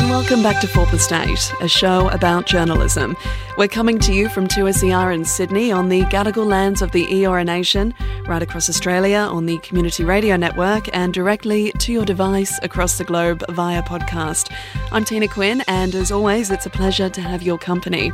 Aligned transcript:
and 0.00 0.08
welcome 0.08 0.42
back 0.42 0.58
to 0.62 0.66
Fourth 0.66 0.94
Estate, 0.94 1.52
a 1.60 1.68
show 1.68 2.08
about 2.08 2.46
journalism. 2.46 3.14
We're 3.58 3.68
coming 3.68 3.98
to 3.98 4.14
you 4.14 4.30
from 4.30 4.48
2SER 4.48 5.14
in 5.14 5.26
Sydney 5.26 5.70
on 5.70 5.90
the 5.90 6.02
Gadigal 6.04 6.46
lands 6.46 6.80
of 6.80 6.90
the 6.92 7.06
Eora 7.08 7.44
Nation, 7.44 7.92
right 8.26 8.40
across 8.40 8.70
Australia 8.70 9.18
on 9.18 9.44
the 9.44 9.58
Community 9.58 10.04
Radio 10.04 10.36
Network, 10.36 10.88
and 10.94 11.12
directly 11.12 11.70
to 11.72 11.92
your 11.92 12.06
device 12.06 12.58
across 12.62 12.96
the 12.96 13.04
globe 13.04 13.44
via 13.50 13.82
podcast. 13.82 14.50
I'm 14.90 15.04
Tina 15.04 15.28
Quinn, 15.28 15.62
and 15.68 15.94
as 15.94 16.10
always, 16.10 16.50
it's 16.50 16.64
a 16.64 16.70
pleasure 16.70 17.10
to 17.10 17.20
have 17.20 17.42
your 17.42 17.58
company. 17.58 18.10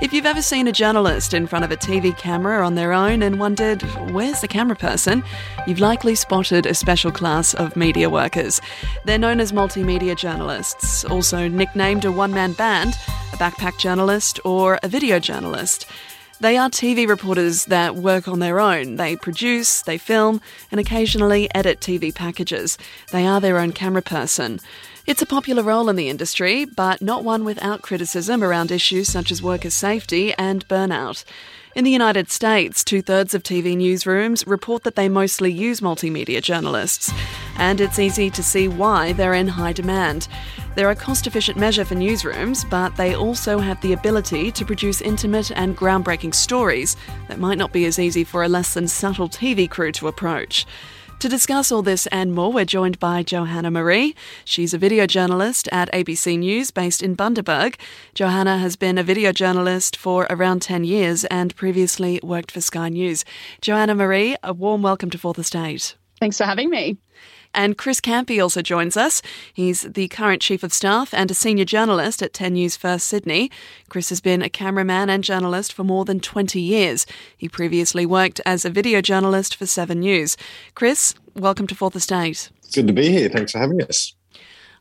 If 0.00 0.12
you've 0.12 0.26
ever 0.26 0.42
seen 0.42 0.68
a 0.68 0.72
journalist 0.72 1.34
in 1.34 1.48
front 1.48 1.64
of 1.64 1.72
a 1.72 1.76
TV 1.76 2.16
camera 2.16 2.64
on 2.64 2.76
their 2.76 2.92
own 2.92 3.20
and 3.20 3.40
wondered, 3.40 3.82
where's 4.12 4.40
the 4.40 4.46
camera 4.46 4.76
person? 4.76 5.24
You've 5.66 5.80
likely 5.80 6.14
spotted 6.14 6.66
a 6.66 6.74
special 6.74 7.10
class 7.10 7.52
of 7.52 7.74
media 7.74 8.08
workers. 8.08 8.60
They're 9.06 9.18
known 9.18 9.40
as 9.40 9.50
multimedia 9.50 10.16
journalists, 10.16 11.04
also 11.04 11.48
nicknamed 11.48 12.04
a 12.04 12.12
one 12.12 12.32
man 12.32 12.52
band, 12.52 12.94
a 13.32 13.36
backpack 13.38 13.76
journalist, 13.80 14.38
or 14.44 14.78
a 14.84 14.88
video 14.88 15.18
journalist. 15.18 15.84
They 16.38 16.56
are 16.56 16.70
TV 16.70 17.08
reporters 17.08 17.64
that 17.64 17.96
work 17.96 18.28
on 18.28 18.38
their 18.38 18.60
own. 18.60 18.94
They 18.94 19.16
produce, 19.16 19.82
they 19.82 19.98
film, 19.98 20.40
and 20.70 20.78
occasionally 20.78 21.52
edit 21.52 21.80
TV 21.80 22.14
packages. 22.14 22.78
They 23.10 23.26
are 23.26 23.40
their 23.40 23.58
own 23.58 23.72
camera 23.72 24.02
person. 24.02 24.60
It's 25.08 25.22
a 25.22 25.26
popular 25.26 25.62
role 25.62 25.88
in 25.88 25.96
the 25.96 26.10
industry, 26.10 26.66
but 26.66 27.00
not 27.00 27.24
one 27.24 27.42
without 27.42 27.80
criticism 27.80 28.44
around 28.44 28.70
issues 28.70 29.08
such 29.08 29.32
as 29.32 29.42
worker 29.42 29.70
safety 29.70 30.34
and 30.34 30.68
burnout. 30.68 31.24
In 31.74 31.84
the 31.84 31.90
United 31.90 32.30
States, 32.30 32.84
two 32.84 33.00
thirds 33.00 33.32
of 33.32 33.42
TV 33.42 33.74
newsrooms 33.74 34.46
report 34.46 34.82
that 34.82 34.96
they 34.96 35.08
mostly 35.08 35.50
use 35.50 35.80
multimedia 35.80 36.42
journalists, 36.42 37.10
and 37.56 37.80
it's 37.80 37.98
easy 37.98 38.28
to 38.28 38.42
see 38.42 38.68
why 38.68 39.14
they're 39.14 39.32
in 39.32 39.48
high 39.48 39.72
demand. 39.72 40.28
They're 40.74 40.90
a 40.90 40.94
cost 40.94 41.26
efficient 41.26 41.56
measure 41.56 41.86
for 41.86 41.94
newsrooms, 41.94 42.68
but 42.68 42.94
they 42.96 43.14
also 43.14 43.60
have 43.60 43.80
the 43.80 43.94
ability 43.94 44.52
to 44.52 44.66
produce 44.66 45.00
intimate 45.00 45.50
and 45.52 45.74
groundbreaking 45.74 46.34
stories 46.34 46.98
that 47.28 47.40
might 47.40 47.56
not 47.56 47.72
be 47.72 47.86
as 47.86 47.98
easy 47.98 48.24
for 48.24 48.42
a 48.42 48.48
less 48.48 48.74
than 48.74 48.86
subtle 48.86 49.30
TV 49.30 49.70
crew 49.70 49.90
to 49.92 50.06
approach. 50.06 50.66
To 51.20 51.28
discuss 51.28 51.72
all 51.72 51.82
this 51.82 52.06
and 52.12 52.32
more, 52.32 52.52
we're 52.52 52.64
joined 52.64 53.00
by 53.00 53.24
Johanna 53.24 53.72
Marie. 53.72 54.14
She's 54.44 54.72
a 54.72 54.78
video 54.78 55.04
journalist 55.04 55.68
at 55.72 55.92
ABC 55.92 56.38
News 56.38 56.70
based 56.70 57.02
in 57.02 57.16
Bundaberg. 57.16 57.74
Johanna 58.14 58.58
has 58.58 58.76
been 58.76 58.98
a 58.98 59.02
video 59.02 59.32
journalist 59.32 59.96
for 59.96 60.28
around 60.30 60.62
10 60.62 60.84
years 60.84 61.24
and 61.24 61.56
previously 61.56 62.20
worked 62.22 62.52
for 62.52 62.60
Sky 62.60 62.88
News. 62.88 63.24
Johanna 63.60 63.96
Marie, 63.96 64.36
a 64.44 64.52
warm 64.52 64.80
welcome 64.82 65.10
to 65.10 65.18
Fourth 65.18 65.40
Estate. 65.40 65.96
Thanks 66.20 66.38
for 66.38 66.44
having 66.44 66.70
me. 66.70 66.98
And 67.54 67.76
Chris 67.76 68.00
Campy 68.00 68.42
also 68.42 68.62
joins 68.62 68.96
us. 68.96 69.22
He's 69.52 69.82
the 69.82 70.08
current 70.08 70.42
Chief 70.42 70.62
of 70.62 70.72
Staff 70.72 71.12
and 71.12 71.30
a 71.30 71.34
senior 71.34 71.64
journalist 71.64 72.22
at 72.22 72.32
10 72.32 72.52
News 72.54 72.76
First 72.76 73.08
Sydney. 73.08 73.50
Chris 73.88 74.10
has 74.10 74.20
been 74.20 74.42
a 74.42 74.50
cameraman 74.50 75.10
and 75.10 75.24
journalist 75.24 75.72
for 75.72 75.84
more 75.84 76.04
than 76.04 76.20
20 76.20 76.60
years. 76.60 77.06
He 77.36 77.48
previously 77.48 78.06
worked 78.06 78.40
as 78.46 78.64
a 78.64 78.70
video 78.70 79.00
journalist 79.00 79.56
for 79.56 79.66
7 79.66 79.98
News. 79.98 80.36
Chris, 80.74 81.14
welcome 81.34 81.66
to 81.66 81.74
Fourth 81.74 81.96
Estate. 81.96 82.50
Good 82.74 82.86
to 82.86 82.92
be 82.92 83.10
here. 83.10 83.28
Thanks 83.28 83.52
for 83.52 83.58
having 83.58 83.82
us. 83.82 84.14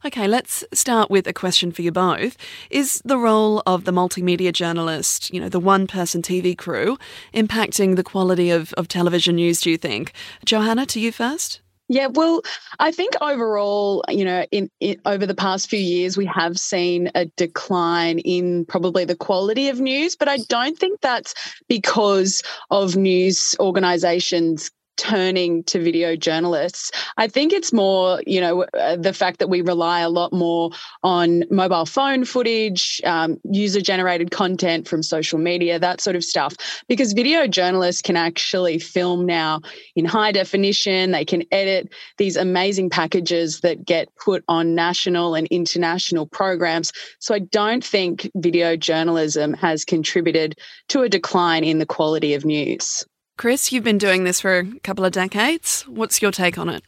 Okay, 0.06 0.28
let's 0.28 0.64
start 0.74 1.10
with 1.10 1.26
a 1.28 1.34
question 1.34 1.72
for 1.72 1.82
you 1.82 1.92
both. 1.92 2.38
Is 2.70 3.02
the 3.04 3.18
role 3.18 3.64
of 3.66 3.86
the 3.86 3.92
multimedia 3.92 4.54
journalist, 4.54 5.34
you 5.34 5.40
know, 5.40 5.50
the 5.50 5.60
one 5.60 5.88
person 5.88 6.22
TV 6.22 6.56
crew, 6.56 6.98
impacting 7.34 7.96
the 7.96 8.04
quality 8.04 8.52
of, 8.52 8.74
of 8.74 8.88
television 8.88 9.38
news, 9.38 9.60
do 9.60 9.72
you 9.72 9.78
think? 9.78 10.14
Johanna, 10.46 10.86
to 10.88 11.00
you 11.00 11.12
first. 11.12 11.62
Yeah, 11.90 12.08
well, 12.08 12.42
I 12.80 12.92
think 12.92 13.14
overall, 13.22 14.04
you 14.10 14.26
know, 14.26 14.46
in, 14.52 14.70
in, 14.82 15.00
over 15.06 15.26
the 15.26 15.36
past 15.36 15.70
few 15.70 15.80
years, 15.80 16.18
we 16.18 16.26
have 16.26 16.58
seen 16.58 17.10
a 17.16 17.26
decline 17.38 18.20
in 18.20 18.66
probably 18.66 19.06
the 19.06 19.16
quality 19.16 19.70
of 19.70 19.80
news, 19.80 20.16
but 20.18 20.28
I 20.28 20.38
don't 20.50 20.78
think 20.78 21.00
that's 21.00 21.34
because 21.70 22.44
of 22.72 22.98
news 22.98 23.56
organizations 23.60 24.70
turning 24.98 25.64
to 25.64 25.80
video 25.80 26.16
journalists. 26.16 26.92
I 27.18 27.28
think 27.28 27.54
it's 27.54 27.72
more, 27.72 28.22
you 28.26 28.42
know, 28.42 28.64
uh, 28.74 28.96
the 28.96 29.14
fact 29.14 29.40
that 29.40 29.50
we 29.50 29.62
rely 29.62 30.02
a 30.02 30.10
lot 30.10 30.34
more 30.34 30.72
on 31.04 31.44
mobile 31.50 31.86
phone 31.86 32.26
footage, 32.26 33.02
um, 33.06 33.38
user 33.50 33.82
generated 33.82 34.32
content 34.32 34.88
from 34.88 35.04
social 35.04 35.40
media, 35.40 35.80
that 35.80 36.02
sort 36.02 36.16
of 36.16 36.24
stuff. 36.24 36.56
Because 36.88 37.14
video 37.14 37.48
journalists 37.48 38.02
can 38.02 38.18
actually 38.18 38.80
film 38.80 39.26
now 39.26 39.62
in 39.96 40.06
high 40.06 40.32
definition, 40.32 41.12
they 41.12 41.26
can 41.26 41.44
edit 41.52 41.94
these 42.18 42.36
amazing 42.36 42.90
packages 42.90 43.62
that 43.62 43.86
get 43.86 44.10
put 44.16 44.44
on 44.48 44.76
national 44.76 45.36
and 45.36 45.48
international 45.48 46.26
programs. 46.26 46.92
So 47.20 47.36
I 47.36 47.40
don't 47.40 47.84
think 47.84 48.30
video 48.36 48.76
journalism 48.76 49.54
has 49.54 49.86
contributed 49.86 50.58
to 50.90 51.02
a 51.02 51.10
decline 51.10 51.64
in 51.64 51.80
the 51.80 51.86
quality 51.86 52.34
of 52.34 52.46
news. 52.46 53.06
Chris, 53.38 53.72
you've 53.72 53.84
been 53.84 54.00
doing 54.00 54.24
this 54.24 54.42
for 54.42 54.60
a 54.60 54.80
couple 54.80 55.06
of 55.06 55.12
decades. 55.12 55.84
What's 55.84 56.22
your 56.22 56.32
take 56.32 56.58
on 56.58 56.70
it? 56.70 56.84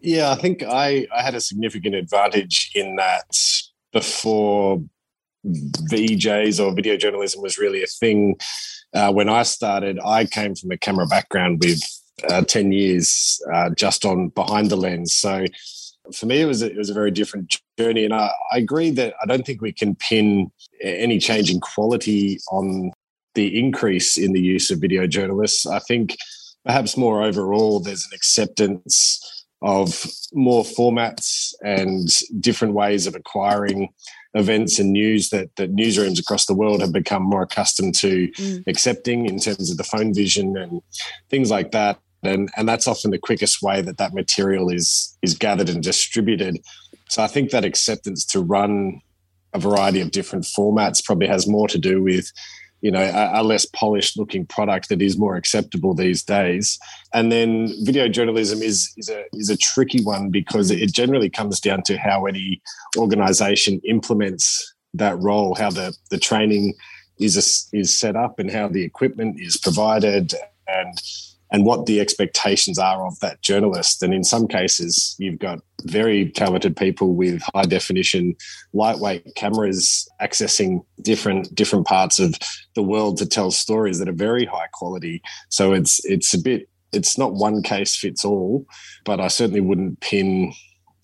Yeah, 0.00 0.30
I 0.32 0.34
think 0.34 0.62
I, 0.62 1.06
I 1.14 1.22
had 1.22 1.36
a 1.36 1.40
significant 1.40 1.94
advantage 1.94 2.72
in 2.74 2.96
that 2.96 3.26
before 3.92 4.82
VJs 5.46 6.64
or 6.64 6.74
video 6.74 6.96
journalism 6.96 7.42
was 7.42 7.58
really 7.58 7.82
a 7.82 7.86
thing. 7.86 8.36
Uh, 8.92 9.12
when 9.12 9.28
I 9.28 9.44
started, 9.44 10.00
I 10.04 10.24
came 10.24 10.56
from 10.56 10.72
a 10.72 10.78
camera 10.78 11.06
background 11.06 11.60
with 11.62 11.80
uh, 12.28 12.42
10 12.42 12.72
years 12.72 13.40
uh, 13.54 13.70
just 13.70 14.04
on 14.04 14.30
behind 14.30 14.70
the 14.70 14.76
lens. 14.76 15.14
So 15.14 15.44
for 16.12 16.26
me, 16.26 16.40
it 16.40 16.46
was 16.46 16.62
a, 16.62 16.70
it 16.70 16.76
was 16.76 16.90
a 16.90 16.94
very 16.94 17.12
different 17.12 17.56
journey. 17.78 18.04
And 18.04 18.14
I, 18.14 18.32
I 18.52 18.58
agree 18.58 18.90
that 18.90 19.14
I 19.22 19.26
don't 19.26 19.46
think 19.46 19.60
we 19.60 19.72
can 19.72 19.94
pin 19.94 20.50
any 20.82 21.18
change 21.18 21.50
in 21.50 21.60
quality 21.60 22.38
on 22.50 22.92
the 23.34 23.58
increase 23.58 24.16
in 24.16 24.32
the 24.32 24.40
use 24.40 24.70
of 24.70 24.80
video 24.80 25.06
journalists. 25.06 25.66
I 25.66 25.78
think 25.80 26.16
perhaps 26.64 26.96
more 26.96 27.22
overall, 27.22 27.80
there's 27.80 28.04
an 28.04 28.14
acceptance 28.14 29.46
of 29.62 30.04
more 30.32 30.62
formats 30.62 31.52
and 31.62 32.08
different 32.40 32.74
ways 32.74 33.06
of 33.06 33.14
acquiring 33.14 33.88
events 34.34 34.78
and 34.78 34.92
news 34.92 35.30
that, 35.30 35.54
that 35.56 35.74
newsrooms 35.74 36.20
across 36.20 36.46
the 36.46 36.54
world 36.54 36.80
have 36.80 36.92
become 36.92 37.22
more 37.22 37.42
accustomed 37.42 37.94
to 37.94 38.28
mm. 38.28 38.62
accepting 38.68 39.26
in 39.26 39.38
terms 39.38 39.70
of 39.70 39.76
the 39.76 39.84
phone 39.84 40.14
vision 40.14 40.56
and 40.56 40.80
things 41.28 41.50
like 41.50 41.72
that. 41.72 41.98
And, 42.22 42.50
and 42.56 42.68
that's 42.68 42.86
often 42.86 43.10
the 43.10 43.18
quickest 43.18 43.62
way 43.62 43.80
that 43.80 43.98
that 43.98 44.14
material 44.14 44.70
is 44.70 45.16
is 45.22 45.34
gathered 45.34 45.68
and 45.68 45.82
distributed. 45.82 46.58
So 47.08 47.22
I 47.22 47.26
think 47.26 47.50
that 47.50 47.64
acceptance 47.64 48.24
to 48.26 48.40
run 48.40 49.00
a 49.54 49.58
variety 49.58 50.00
of 50.00 50.10
different 50.10 50.44
formats 50.44 51.02
probably 51.02 51.28
has 51.28 51.46
more 51.46 51.68
to 51.68 51.78
do 51.78 52.02
with 52.02 52.30
you 52.80 52.90
know 52.90 53.02
a, 53.02 53.40
a, 53.40 53.42
less 53.42 53.66
polished 53.66 54.18
looking 54.18 54.46
product 54.46 54.88
that 54.88 55.02
is 55.02 55.18
more 55.18 55.36
acceptable 55.36 55.94
these 55.94 56.22
days. 56.22 56.78
And 57.12 57.32
then 57.32 57.72
video 57.84 58.08
journalism 58.08 58.62
is 58.62 58.92
is 58.96 59.08
a 59.08 59.24
is 59.32 59.50
a 59.50 59.56
tricky 59.56 60.02
one 60.02 60.30
because 60.30 60.70
it 60.70 60.92
generally 60.92 61.30
comes 61.30 61.60
down 61.60 61.82
to 61.84 61.96
how 61.96 62.26
any 62.26 62.60
organization 62.96 63.80
implements 63.84 64.74
that 64.94 65.18
role 65.18 65.54
how 65.54 65.70
the 65.70 65.96
the 66.10 66.18
training 66.18 66.74
is 67.18 67.36
a, 67.36 67.76
is 67.76 67.98
set 67.98 68.16
up 68.16 68.38
and 68.38 68.50
how 68.50 68.68
the 68.68 68.84
equipment 68.84 69.40
is 69.40 69.56
provided 69.56 70.34
and 70.66 70.98
and 71.50 71.64
what 71.64 71.86
the 71.86 72.00
expectations 72.00 72.78
are 72.78 73.06
of 73.06 73.18
that 73.20 73.40
journalist. 73.42 74.02
And 74.02 74.12
in 74.12 74.24
some 74.24 74.46
cases, 74.46 75.14
you've 75.18 75.38
got 75.38 75.60
very 75.84 76.30
talented 76.30 76.76
people 76.76 77.14
with 77.14 77.42
high 77.54 77.64
definition, 77.64 78.36
lightweight 78.72 79.34
cameras 79.34 80.08
accessing 80.20 80.84
different 81.02 81.54
different 81.54 81.86
parts 81.86 82.18
of 82.18 82.34
the 82.74 82.82
world 82.82 83.16
to 83.18 83.26
tell 83.26 83.50
stories 83.50 83.98
that 83.98 84.08
are 84.08 84.12
very 84.12 84.44
high 84.44 84.68
quality. 84.72 85.22
So 85.48 85.72
it's 85.72 86.04
it's 86.04 86.34
a 86.34 86.38
bit 86.38 86.68
it's 86.92 87.18
not 87.18 87.34
one 87.34 87.62
case 87.62 87.96
fits 87.96 88.24
all, 88.24 88.66
but 89.04 89.20
I 89.20 89.28
certainly 89.28 89.60
wouldn't 89.60 90.00
pin 90.00 90.52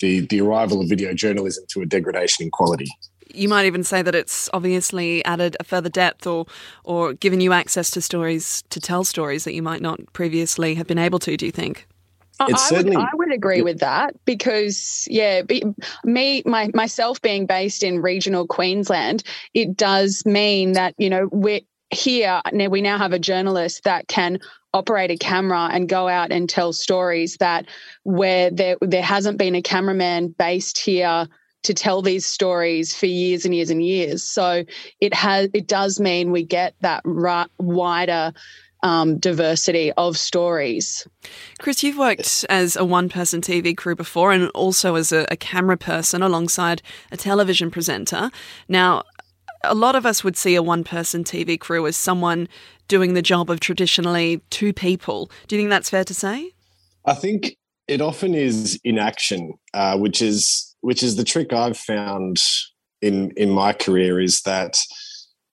the 0.00 0.26
the 0.26 0.40
arrival 0.40 0.80
of 0.80 0.88
video 0.88 1.14
journalism 1.14 1.64
to 1.70 1.82
a 1.82 1.86
degradation 1.86 2.44
in 2.44 2.50
quality 2.50 2.88
you 3.34 3.48
might 3.48 3.66
even 3.66 3.84
say 3.84 4.02
that 4.02 4.14
it's 4.14 4.48
obviously 4.52 5.24
added 5.24 5.56
a 5.60 5.64
further 5.64 5.88
depth 5.88 6.26
or 6.26 6.46
or 6.84 7.12
given 7.12 7.40
you 7.40 7.52
access 7.52 7.90
to 7.92 8.00
stories 8.00 8.62
to 8.70 8.80
tell 8.80 9.04
stories 9.04 9.44
that 9.44 9.54
you 9.54 9.62
might 9.62 9.82
not 9.82 10.00
previously 10.12 10.74
have 10.74 10.86
been 10.86 10.98
able 10.98 11.18
to 11.20 11.36
do 11.36 11.46
you 11.46 11.52
think? 11.52 11.86
I 12.40 12.46
would, 12.72 12.96
I 12.96 13.10
would 13.14 13.32
agree 13.32 13.62
with 13.62 13.78
that 13.78 14.14
because 14.24 15.06
yeah 15.08 15.42
be, 15.42 15.62
me 16.02 16.42
my 16.44 16.68
myself 16.74 17.22
being 17.22 17.46
based 17.46 17.84
in 17.84 18.02
regional 18.02 18.46
Queensland 18.46 19.22
it 19.54 19.76
does 19.76 20.24
mean 20.26 20.72
that 20.72 20.94
you 20.98 21.08
know 21.08 21.28
we're 21.30 21.60
here 21.90 22.40
now 22.52 22.68
we 22.68 22.82
now 22.82 22.98
have 22.98 23.12
a 23.12 23.20
journalist 23.20 23.84
that 23.84 24.08
can 24.08 24.40
operate 24.72 25.12
a 25.12 25.16
camera 25.16 25.68
and 25.72 25.88
go 25.88 26.08
out 26.08 26.32
and 26.32 26.48
tell 26.48 26.72
stories 26.72 27.36
that 27.36 27.66
where 28.02 28.50
there 28.50 28.76
there 28.80 29.02
hasn't 29.02 29.38
been 29.38 29.54
a 29.54 29.62
cameraman 29.62 30.34
based 30.36 30.78
here 30.78 31.28
to 31.64 31.74
tell 31.74 32.02
these 32.02 32.24
stories 32.24 32.94
for 32.94 33.06
years 33.06 33.44
and 33.44 33.54
years 33.54 33.70
and 33.70 33.82
years. 33.84 34.22
So 34.22 34.64
it 35.00 35.12
has 35.14 35.50
it 35.52 35.66
does 35.66 36.00
mean 36.00 36.30
we 36.30 36.44
get 36.44 36.74
that 36.80 37.02
right, 37.04 37.48
wider 37.58 38.32
um, 38.84 39.18
diversity 39.18 39.92
of 39.92 40.16
stories. 40.16 41.08
Chris, 41.58 41.82
you've 41.82 41.96
worked 41.96 42.44
as 42.50 42.76
a 42.76 42.84
one 42.84 43.08
person 43.08 43.40
TV 43.40 43.74
crew 43.74 43.96
before 43.96 44.30
and 44.30 44.50
also 44.50 44.94
as 44.94 45.10
a, 45.10 45.26
a 45.30 45.36
camera 45.36 45.78
person 45.78 46.22
alongside 46.22 46.82
a 47.10 47.16
television 47.16 47.70
presenter. 47.70 48.30
Now, 48.68 49.02
a 49.64 49.74
lot 49.74 49.96
of 49.96 50.04
us 50.04 50.22
would 50.22 50.36
see 50.36 50.54
a 50.54 50.62
one 50.62 50.84
person 50.84 51.24
TV 51.24 51.58
crew 51.58 51.86
as 51.86 51.96
someone 51.96 52.46
doing 52.86 53.14
the 53.14 53.22
job 53.22 53.50
of 53.50 53.60
traditionally 53.60 54.42
two 54.50 54.74
people. 54.74 55.30
Do 55.48 55.56
you 55.56 55.62
think 55.62 55.70
that's 55.70 55.88
fair 55.88 56.04
to 56.04 56.14
say? 56.14 56.52
I 57.06 57.14
think 57.14 57.56
it 57.88 58.02
often 58.02 58.34
is 58.34 58.78
inaction, 58.84 59.54
uh, 59.72 59.96
which 59.96 60.20
is 60.20 60.73
which 60.84 61.02
is 61.02 61.16
the 61.16 61.24
trick 61.24 61.50
I've 61.54 61.78
found 61.78 62.42
in 63.00 63.30
in 63.38 63.50
my 63.50 63.72
career 63.72 64.20
is 64.20 64.42
that 64.42 64.78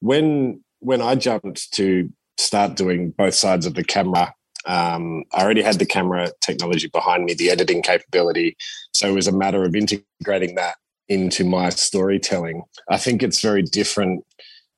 when 0.02 0.62
when 0.80 1.02
I 1.02 1.16
jumped 1.16 1.72
to 1.76 2.10
start 2.38 2.76
doing 2.76 3.12
both 3.12 3.34
sides 3.34 3.66
of 3.66 3.76
the 3.76 3.84
camera, 3.84 4.34
um, 4.66 5.24
I 5.32 5.44
already 5.44 5.62
had 5.62 5.80
the 5.80 5.86
camera 5.86 6.32
technology 6.42 6.90
behind 6.90 7.24
me, 7.24 7.34
the 7.34 7.50
editing 7.50 7.82
capability, 7.82 8.58
so 8.94 9.08
it 9.08 9.14
was 9.14 9.28
a 9.28 9.38
matter 9.44 9.64
of 9.64 9.74
integrating 9.74 10.56
that 10.56 10.76
into 11.08 11.46
my 11.46 11.70
storytelling. 11.70 12.64
I 12.90 12.98
think 12.98 13.24
it's 13.24 13.42
very 13.42 13.62
different 13.62 14.26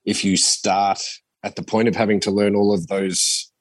if 0.06 0.24
you 0.24 0.38
start 0.38 1.02
at 1.42 1.56
the 1.56 1.64
point 1.64 1.88
of 1.88 1.96
having 1.96 2.20
to 2.22 2.32
learn 2.32 2.56
all 2.56 2.76
of 2.76 2.88
those 2.88 3.52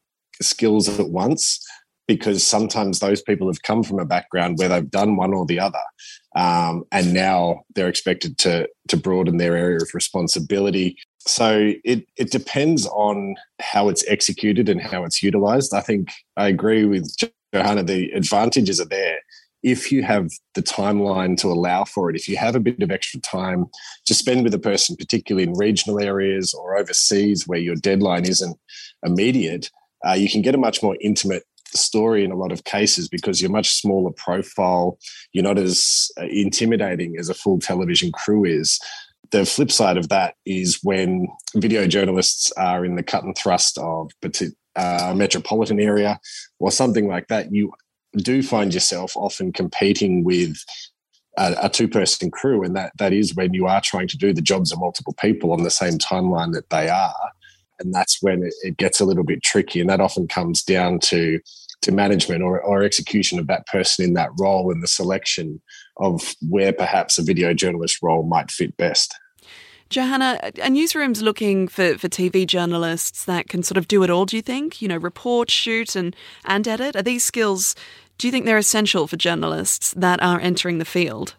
skills 0.42 0.88
at 1.00 1.08
once 1.08 1.58
because 2.06 2.46
sometimes 2.46 2.98
those 2.98 3.22
people 3.22 3.46
have 3.46 3.62
come 3.62 3.82
from 3.82 3.98
a 3.98 4.04
background 4.04 4.58
where 4.58 4.68
they've 4.68 4.90
done 4.90 5.16
one 5.16 5.32
or 5.32 5.46
the 5.46 5.60
other 5.60 5.84
um, 6.34 6.84
and 6.92 7.12
now 7.12 7.62
they're 7.74 7.88
expected 7.88 8.38
to 8.38 8.68
to 8.88 8.96
broaden 8.96 9.36
their 9.36 9.56
area 9.56 9.76
of 9.76 9.94
responsibility. 9.94 10.96
So 11.20 11.72
it 11.84 12.06
it 12.16 12.30
depends 12.30 12.86
on 12.86 13.36
how 13.60 13.88
it's 13.88 14.06
executed 14.08 14.68
and 14.68 14.80
how 14.80 15.04
it's 15.04 15.22
utilized. 15.22 15.74
I 15.74 15.80
think 15.80 16.10
i 16.36 16.48
agree 16.48 16.84
with 16.84 17.14
johanna 17.52 17.82
the 17.82 18.10
advantages 18.12 18.80
are 18.80 18.86
there. 18.86 19.18
If 19.62 19.92
you 19.92 20.02
have 20.02 20.30
the 20.54 20.62
timeline 20.62 21.36
to 21.36 21.48
allow 21.48 21.84
for 21.84 22.10
it, 22.10 22.16
if 22.16 22.28
you 22.28 22.36
have 22.36 22.56
a 22.56 22.60
bit 22.60 22.82
of 22.82 22.90
extra 22.90 23.20
time 23.20 23.66
to 24.06 24.14
spend 24.14 24.42
with 24.42 24.54
a 24.54 24.58
person, 24.58 24.96
particularly 24.96 25.46
in 25.46 25.56
regional 25.56 26.00
areas 26.00 26.52
or 26.52 26.76
overseas 26.76 27.46
where 27.46 27.60
your 27.60 27.76
deadline 27.76 28.24
isn't 28.24 28.58
immediate, 29.04 29.70
uh, 30.04 30.14
you 30.14 30.28
can 30.28 30.42
get 30.42 30.56
a 30.56 30.58
much 30.58 30.82
more 30.82 30.96
intimate 31.00 31.44
story 31.76 32.24
in 32.24 32.32
a 32.32 32.36
lot 32.36 32.52
of 32.52 32.64
cases 32.64 33.08
because 33.08 33.40
you're 33.40 33.50
much 33.50 33.74
smaller 33.74 34.10
profile. 34.12 34.98
You're 35.32 35.44
not 35.44 35.58
as 35.58 36.10
uh, 36.20 36.24
intimidating 36.24 37.16
as 37.18 37.28
a 37.28 37.34
full 37.34 37.58
television 37.58 38.12
crew 38.12 38.44
is. 38.44 38.78
The 39.30 39.46
flip 39.46 39.72
side 39.72 39.96
of 39.96 40.08
that 40.10 40.34
is 40.44 40.80
when 40.82 41.26
video 41.56 41.86
journalists 41.86 42.52
are 42.52 42.84
in 42.84 42.96
the 42.96 43.02
cut 43.02 43.24
and 43.24 43.36
thrust 43.36 43.78
of 43.78 44.10
uh, 44.76 45.14
metropolitan 45.16 45.80
area 45.80 46.20
or 46.58 46.70
something 46.70 47.08
like 47.08 47.28
that, 47.28 47.52
you 47.52 47.72
do 48.16 48.42
find 48.42 48.74
yourself 48.74 49.16
often 49.16 49.52
competing 49.52 50.24
with 50.24 50.56
a, 51.38 51.54
a 51.62 51.68
two 51.68 51.88
person 51.88 52.30
crew. 52.30 52.62
And 52.62 52.76
that, 52.76 52.92
that 52.98 53.12
is 53.12 53.34
when 53.34 53.54
you 53.54 53.66
are 53.66 53.80
trying 53.80 54.08
to 54.08 54.18
do 54.18 54.32
the 54.32 54.42
jobs 54.42 54.72
of 54.72 54.80
multiple 54.80 55.14
people 55.14 55.52
on 55.52 55.62
the 55.62 55.70
same 55.70 55.94
timeline 55.94 56.52
that 56.52 56.70
they 56.70 56.88
are. 56.88 57.32
And 57.80 57.92
that's 57.92 58.22
when 58.22 58.42
it, 58.42 58.54
it 58.62 58.76
gets 58.76 59.00
a 59.00 59.04
little 59.04 59.24
bit 59.24 59.42
tricky. 59.42 59.80
And 59.80 59.90
that 59.90 60.00
often 60.00 60.28
comes 60.28 60.62
down 60.62 61.00
to 61.00 61.40
to 61.82 61.92
management 61.92 62.42
or, 62.42 62.60
or 62.60 62.82
execution 62.82 63.38
of 63.38 63.48
that 63.48 63.66
person 63.66 64.04
in 64.04 64.14
that 64.14 64.30
role 64.38 64.70
and 64.70 64.82
the 64.82 64.88
selection 64.88 65.60
of 65.96 66.34
where 66.48 66.72
perhaps 66.72 67.18
a 67.18 67.22
video 67.22 67.52
journalist 67.52 67.98
role 68.02 68.22
might 68.22 68.50
fit 68.50 68.76
best. 68.76 69.14
Johanna, 69.90 70.52
a 70.62 70.70
newsroom's 70.70 71.20
looking 71.20 71.68
for, 71.68 71.98
for 71.98 72.08
TV 72.08 72.46
journalists 72.46 73.26
that 73.26 73.48
can 73.48 73.62
sort 73.62 73.76
of 73.76 73.88
do 73.88 74.02
it 74.02 74.10
all, 74.10 74.24
do 74.24 74.36
you 74.36 74.42
think? 74.42 74.80
You 74.80 74.88
know, 74.88 74.96
report, 74.96 75.50
shoot, 75.50 75.94
and, 75.94 76.16
and 76.46 76.66
edit? 76.66 76.96
Are 76.96 77.02
these 77.02 77.24
skills, 77.24 77.74
do 78.16 78.26
you 78.26 78.32
think 78.32 78.46
they're 78.46 78.56
essential 78.56 79.06
for 79.06 79.16
journalists 79.16 79.92
that 79.94 80.22
are 80.22 80.40
entering 80.40 80.78
the 80.78 80.86
field? 80.86 81.34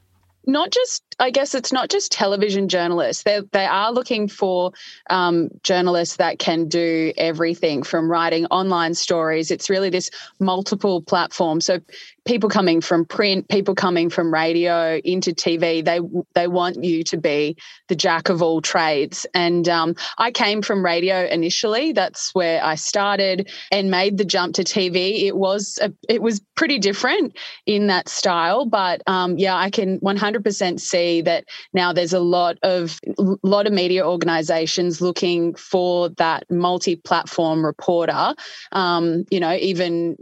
not 0.45 0.71
just 0.71 1.03
i 1.19 1.29
guess 1.29 1.55
it's 1.55 1.71
not 1.71 1.89
just 1.89 2.11
television 2.11 2.67
journalists 2.67 3.23
they, 3.23 3.41
they 3.51 3.65
are 3.65 3.91
looking 3.91 4.27
for 4.27 4.71
um, 5.09 5.49
journalists 5.63 6.17
that 6.17 6.39
can 6.39 6.67
do 6.67 7.13
everything 7.17 7.83
from 7.83 8.09
writing 8.09 8.45
online 8.47 8.93
stories 8.93 9.51
it's 9.51 9.69
really 9.69 9.89
this 9.89 10.09
multiple 10.39 11.01
platform 11.01 11.61
so 11.61 11.79
people 12.25 12.49
coming 12.49 12.79
from 12.81 13.05
print, 13.05 13.47
people 13.49 13.75
coming 13.75 14.09
from 14.09 14.33
radio 14.33 14.99
into 15.03 15.31
TV, 15.31 15.83
they 15.83 15.99
they 16.33 16.47
want 16.47 16.83
you 16.83 17.03
to 17.03 17.17
be 17.17 17.57
the 17.87 17.95
jack 17.95 18.29
of 18.29 18.41
all 18.41 18.61
trades. 18.61 19.25
And 19.33 19.67
um, 19.67 19.95
I 20.17 20.31
came 20.31 20.61
from 20.61 20.85
radio 20.85 21.25
initially. 21.25 21.91
That's 21.91 22.33
where 22.33 22.63
I 22.63 22.75
started 22.75 23.49
and 23.71 23.91
made 23.91 24.17
the 24.17 24.25
jump 24.25 24.55
to 24.55 24.63
TV. 24.63 25.23
It 25.23 25.35
was 25.35 25.79
a, 25.81 25.91
it 26.07 26.21
was 26.21 26.39
pretty 26.55 26.79
different 26.79 27.35
in 27.65 27.87
that 27.87 28.07
style, 28.07 28.65
but 28.65 29.01
um, 29.07 29.37
yeah, 29.37 29.55
I 29.55 29.69
can 29.69 29.99
100% 29.99 30.79
see 30.79 31.02
that 31.21 31.45
now 31.73 31.93
there's 31.93 32.13
a 32.13 32.19
lot 32.19 32.57
of 32.63 32.99
lot 33.43 33.67
of 33.67 33.73
media 33.73 34.05
organisations 34.07 35.01
looking 35.01 35.55
for 35.55 36.09
that 36.09 36.49
multi-platform 36.49 37.65
reporter. 37.65 38.35
Um, 38.71 39.25
you 39.29 39.39
know, 39.39 39.53
even 39.55 40.15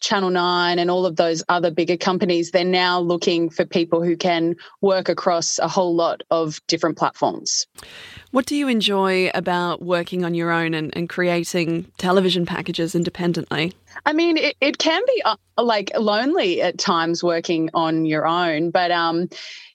Channel 0.00 0.30
9 0.30 0.78
and 0.78 0.90
all 0.90 1.06
of 1.06 1.16
those 1.16 1.42
other 1.48 1.70
bigger 1.70 1.96
companies, 1.96 2.50
they're 2.50 2.64
now 2.64 3.00
looking 3.00 3.50
for 3.50 3.64
people 3.64 4.02
who 4.02 4.16
can 4.16 4.54
work 4.80 5.08
across 5.08 5.58
a 5.58 5.68
whole 5.68 5.94
lot 5.94 6.22
of 6.30 6.60
different 6.66 6.98
platforms. 6.98 7.66
What 8.30 8.46
do 8.46 8.54
you 8.54 8.68
enjoy 8.68 9.30
about 9.34 9.82
working 9.82 10.24
on 10.24 10.34
your 10.34 10.50
own 10.50 10.74
and, 10.74 10.94
and 10.96 11.08
creating 11.08 11.90
television 11.98 12.44
packages 12.44 12.94
independently? 12.94 13.72
I 14.04 14.12
mean, 14.12 14.36
it, 14.36 14.56
it 14.60 14.78
can 14.78 15.02
be 15.06 15.22
uh, 15.24 15.36
like 15.58 15.90
lonely 15.98 16.60
at 16.60 16.78
times 16.78 17.22
working 17.24 17.70
on 17.74 18.04
your 18.04 18.26
own, 18.26 18.70
but 18.70 18.90
um, 18.90 19.28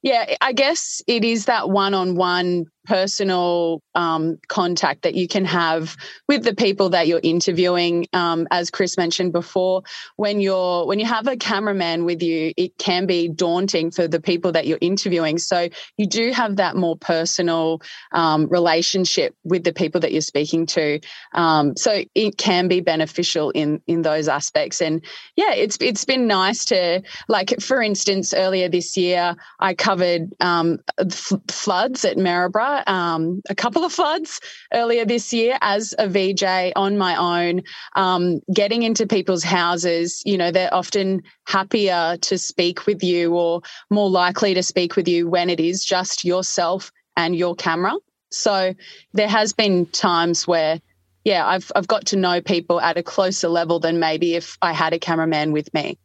yeah, 0.03 0.35
I 0.41 0.53
guess 0.53 1.01
it 1.07 1.23
is 1.23 1.45
that 1.45 1.69
one 1.69 1.93
on 1.93 2.15
one 2.15 2.65
personal 2.85 3.81
um, 3.93 4.39
contact 4.47 5.03
that 5.03 5.15
you 5.15 5.27
can 5.27 5.45
have 5.45 5.95
with 6.27 6.43
the 6.43 6.55
people 6.55 6.89
that 6.89 7.07
you're 7.07 7.19
interviewing. 7.21 8.07
Um, 8.13 8.47
as 8.51 8.71
Chris 8.71 8.97
mentioned 8.97 9.31
before, 9.31 9.83
when 10.15 10.41
you're 10.41 10.85
when 10.87 10.99
you 10.99 11.05
have 11.05 11.27
a 11.27 11.37
cameraman 11.37 12.05
with 12.05 12.23
you, 12.23 12.53
it 12.57 12.77
can 12.77 13.05
be 13.05 13.27
daunting 13.27 13.91
for 13.91 14.07
the 14.07 14.19
people 14.19 14.51
that 14.53 14.65
you're 14.65 14.79
interviewing. 14.81 15.37
So 15.37 15.69
you 15.97 16.07
do 16.07 16.31
have 16.31 16.55
that 16.55 16.75
more 16.75 16.97
personal 16.97 17.81
um, 18.11 18.47
relationship 18.47 19.35
with 19.43 19.63
the 19.63 19.73
people 19.73 20.01
that 20.01 20.11
you're 20.11 20.21
speaking 20.21 20.65
to. 20.67 20.99
Um, 21.33 21.77
so 21.77 22.03
it 22.15 22.37
can 22.37 22.67
be 22.67 22.81
beneficial 22.81 23.51
in 23.51 23.81
in 23.85 24.01
those 24.01 24.10
aspects. 24.11 24.81
And 24.81 25.03
yeah, 25.35 25.53
it's 25.53 25.77
it's 25.81 26.05
been 26.05 26.27
nice 26.27 26.65
to 26.65 27.01
like 27.27 27.59
for 27.61 27.81
instance, 27.81 28.33
earlier 28.33 28.69
this 28.69 28.97
year 28.97 29.35
I 29.59 29.73
covered 29.73 30.33
um, 30.39 30.79
f- 30.99 31.33
floods 31.47 32.05
at 32.05 32.17
Maryborough 32.17 32.83
um, 32.87 33.41
a 33.49 33.55
couple 33.55 33.83
of 33.83 33.93
floods 33.93 34.39
earlier 34.73 35.05
this 35.05 35.33
year 35.33 35.57
as 35.61 35.93
a 35.97 36.07
VJ 36.07 36.73
on 36.75 36.97
my 36.97 37.15
own, 37.15 37.61
um, 37.95 38.41
getting 38.53 38.83
into 38.83 39.07
people's 39.07 39.43
houses. 39.43 40.21
You 40.25 40.37
know, 40.37 40.51
they're 40.51 40.73
often 40.73 41.23
happier 41.45 42.17
to 42.21 42.37
speak 42.37 42.85
with 42.85 43.03
you 43.03 43.33
or 43.33 43.61
more 43.89 44.09
likely 44.09 44.53
to 44.53 44.63
speak 44.63 44.95
with 44.95 45.07
you 45.07 45.29
when 45.29 45.49
it 45.49 45.59
is 45.59 45.83
just 45.83 46.23
yourself 46.25 46.91
and 47.17 47.35
your 47.35 47.55
camera. 47.55 47.93
So 48.31 48.73
there 49.13 49.27
has 49.27 49.53
been 49.53 49.85
times 49.87 50.47
where 50.47 50.79
yeah, 51.23 51.45
I've 51.45 51.71
I've 51.75 51.87
got 51.87 52.05
to 52.07 52.15
know 52.15 52.41
people 52.41 52.81
at 52.81 52.97
a 52.97 53.03
closer 53.03 53.47
level 53.47 53.79
than 53.79 53.99
maybe 53.99 54.35
if 54.35 54.57
I 54.61 54.73
had 54.73 54.93
a 54.93 54.99
cameraman 54.99 55.51
with 55.51 55.73
me. 55.73 55.97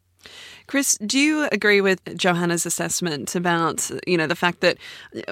Chris, 0.67 0.97
do 0.97 1.17
you 1.17 1.47
agree 1.53 1.79
with 1.79 2.01
Johanna's 2.17 2.65
assessment 2.65 3.35
about 3.35 3.89
you 4.05 4.17
know 4.17 4.27
the 4.27 4.35
fact 4.35 4.59
that 4.59 4.77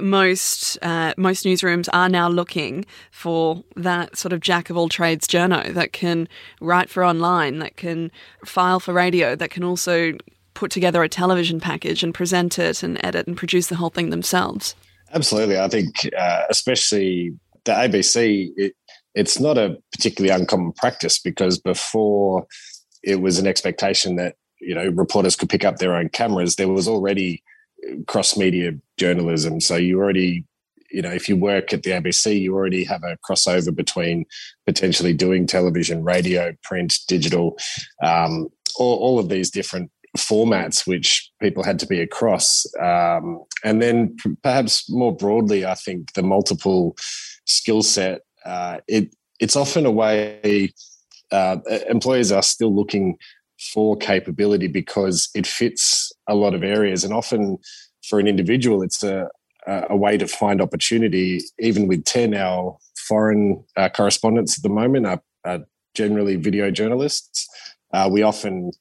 most 0.01 0.77
uh, 0.82 1.13
most 1.18 1.44
newsrooms 1.44 1.89
are 1.92 2.08
now 2.08 2.30
looking 2.30 2.86
for 3.12 3.63
that 3.75 4.18
sort 4.18 4.32
of 4.32 4.39
jack 4.39 4.70
of 4.70 4.77
all 4.77 4.88
trades 4.88 5.27
journo 5.27 5.74
that 5.74 5.92
can 5.92 6.30
write 6.62 6.89
for 6.89 7.04
online, 7.04 7.60
that 7.60 7.75
can 7.75 8.12
file 8.46 8.80
for 8.80 8.94
radio, 8.94 9.36
that 9.36 9.50
can 9.50 9.63
also 9.63 10.13
put 10.54 10.72
together 10.72 11.04
a 11.04 11.10
television 11.10 11.60
package 11.60 12.01
and 12.01 12.13
present 12.13 12.58
it 12.58 12.82
and 12.82 12.98
edit 13.06 13.27
and 13.27 13.36
produce 13.36 13.68
the 13.68 13.75
whole 13.75 13.89
thing 13.89 14.12
themselves? 14.12 14.74
Absolutely, 15.13 15.60
I 15.60 15.68
think 15.68 16.10
uh, 16.18 16.44
especially 16.50 17.38
the 17.65 17.74
ABC. 17.74 18.51
It, 18.56 18.75
it's 19.15 19.39
not 19.39 19.57
a 19.57 19.77
particularly 19.91 20.34
uncommon 20.34 20.74
practice 20.74 21.19
because 21.19 21.57
before 21.57 22.45
it 23.03 23.22
was 23.22 23.39
an 23.39 23.48
expectation 23.48 24.15
that 24.17 24.36
you 24.60 24.75
know 24.75 24.89
reporters 24.89 25.36
could 25.36 25.50
pick 25.50 25.65
up 25.65 25.77
their 25.77 25.95
own 25.95 26.10
cameras 26.10 26.55
there 26.55 26.69
was 26.69 26.88
already 26.88 27.43
cross 28.07 28.38
media 28.38 28.74
journalism. 28.98 29.60
So 29.60 29.75
you 29.75 30.00
already 30.00 30.45
you 30.91 31.01
know 31.01 31.12
if 31.12 31.27
you 31.27 31.36
work 31.36 31.74
at 31.74 31.84
the 31.84 31.91
abc 31.91 32.39
you 32.39 32.53
already 32.53 32.84
have 32.84 33.03
a 33.03 33.17
crossover 33.27 33.75
between 33.75 34.24
potentially 34.65 35.13
doing 35.13 35.48
television 35.48 36.03
radio 36.03 36.53
print 36.63 37.00
digital 37.07 37.57
um, 38.03 38.48
all, 38.77 38.98
all 38.98 39.19
of 39.19 39.29
these 39.29 39.50
different 39.50 39.91
formats 40.15 40.88
which 40.88 41.29
people 41.41 41.63
had 41.63 41.77
to 41.79 41.88
be 41.88 42.00
across. 42.00 42.65
Um, 42.81 43.43
and 43.65 43.81
then 43.81 44.15
perhaps 44.43 44.89
more 44.89 45.15
broadly 45.15 45.65
i 45.65 45.75
think 45.75 46.13
the 46.13 46.24
multiple 46.24 46.95
skill 47.45 47.81
set 47.81 48.22
uh, 48.46 48.80
it 48.88 49.14
it's 49.40 49.56
often 49.56 49.86
a 49.86 49.92
way 49.92 50.74
uh, 51.32 51.58
employers 51.90 52.32
are 52.32 52.44
still 52.44 52.74
looking 52.74 53.18
for 53.74 53.98
capability 53.98 54.68
because 54.68 55.30
it 55.34 55.48
fits 55.48 56.12
a 56.28 56.36
lot 56.36 56.54
of 56.54 56.64
areas. 56.64 57.04
And 57.04 57.14
often 57.14 57.58
for 58.08 58.20
an 58.20 58.28
individual, 58.28 58.82
it's 58.82 59.04
a, 59.04 59.30
a 59.68 59.96
way 59.96 60.18
to 60.18 60.28
find 60.28 60.62
opportunity. 60.62 61.42
Even 61.60 61.88
with 61.88 62.06
10, 62.06 62.34
our 62.36 62.78
foreign 63.08 63.64
uh, 63.75 63.90
correspondents 63.90 64.58
at 64.58 64.64
the 64.64 64.70
moment 64.70 65.06
are, 65.06 65.22
are 65.44 65.60
generally 65.94 66.36
video 66.36 66.72
journalists. 66.72 67.48
Uh, 67.94 68.10
we 68.12 68.22
often, 68.22 68.72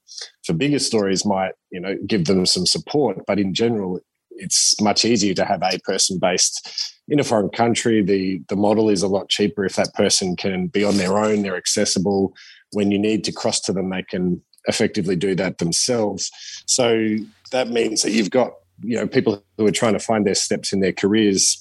for 0.44 0.54
bigger 0.54 0.78
stories, 0.78 1.24
might 1.24 1.52
you 1.70 1.80
know 1.80 1.94
give 2.06 2.24
them 2.24 2.44
some 2.46 2.66
support, 2.66 3.18
but 3.26 3.38
in 3.38 3.54
general, 3.54 4.00
it's 4.36 4.80
much 4.80 5.04
easier 5.04 5.34
to 5.34 5.44
have 5.44 5.62
a 5.62 5.78
person 5.80 6.18
based 6.18 6.94
in 7.08 7.20
a 7.20 7.24
foreign 7.24 7.50
country. 7.50 8.02
The 8.02 8.42
the 8.48 8.56
model 8.56 8.88
is 8.88 9.02
a 9.02 9.08
lot 9.08 9.28
cheaper 9.28 9.64
if 9.64 9.76
that 9.76 9.94
person 9.94 10.36
can 10.36 10.68
be 10.68 10.84
on 10.84 10.96
their 10.96 11.18
own. 11.18 11.42
They're 11.42 11.56
accessible. 11.56 12.34
When 12.72 12.90
you 12.90 12.98
need 12.98 13.24
to 13.24 13.32
cross 13.32 13.60
to 13.62 13.72
them, 13.72 13.90
they 13.90 14.02
can 14.02 14.42
effectively 14.66 15.16
do 15.16 15.34
that 15.36 15.58
themselves. 15.58 16.30
So 16.66 17.16
that 17.50 17.68
means 17.68 18.02
that 18.02 18.12
you've 18.12 18.30
got 18.30 18.54
you 18.82 18.96
know 18.96 19.06
people 19.06 19.42
who 19.58 19.66
are 19.66 19.72
trying 19.72 19.92
to 19.92 19.98
find 19.98 20.26
their 20.26 20.34
steps 20.34 20.72
in 20.72 20.80
their 20.80 20.92
careers 20.92 21.60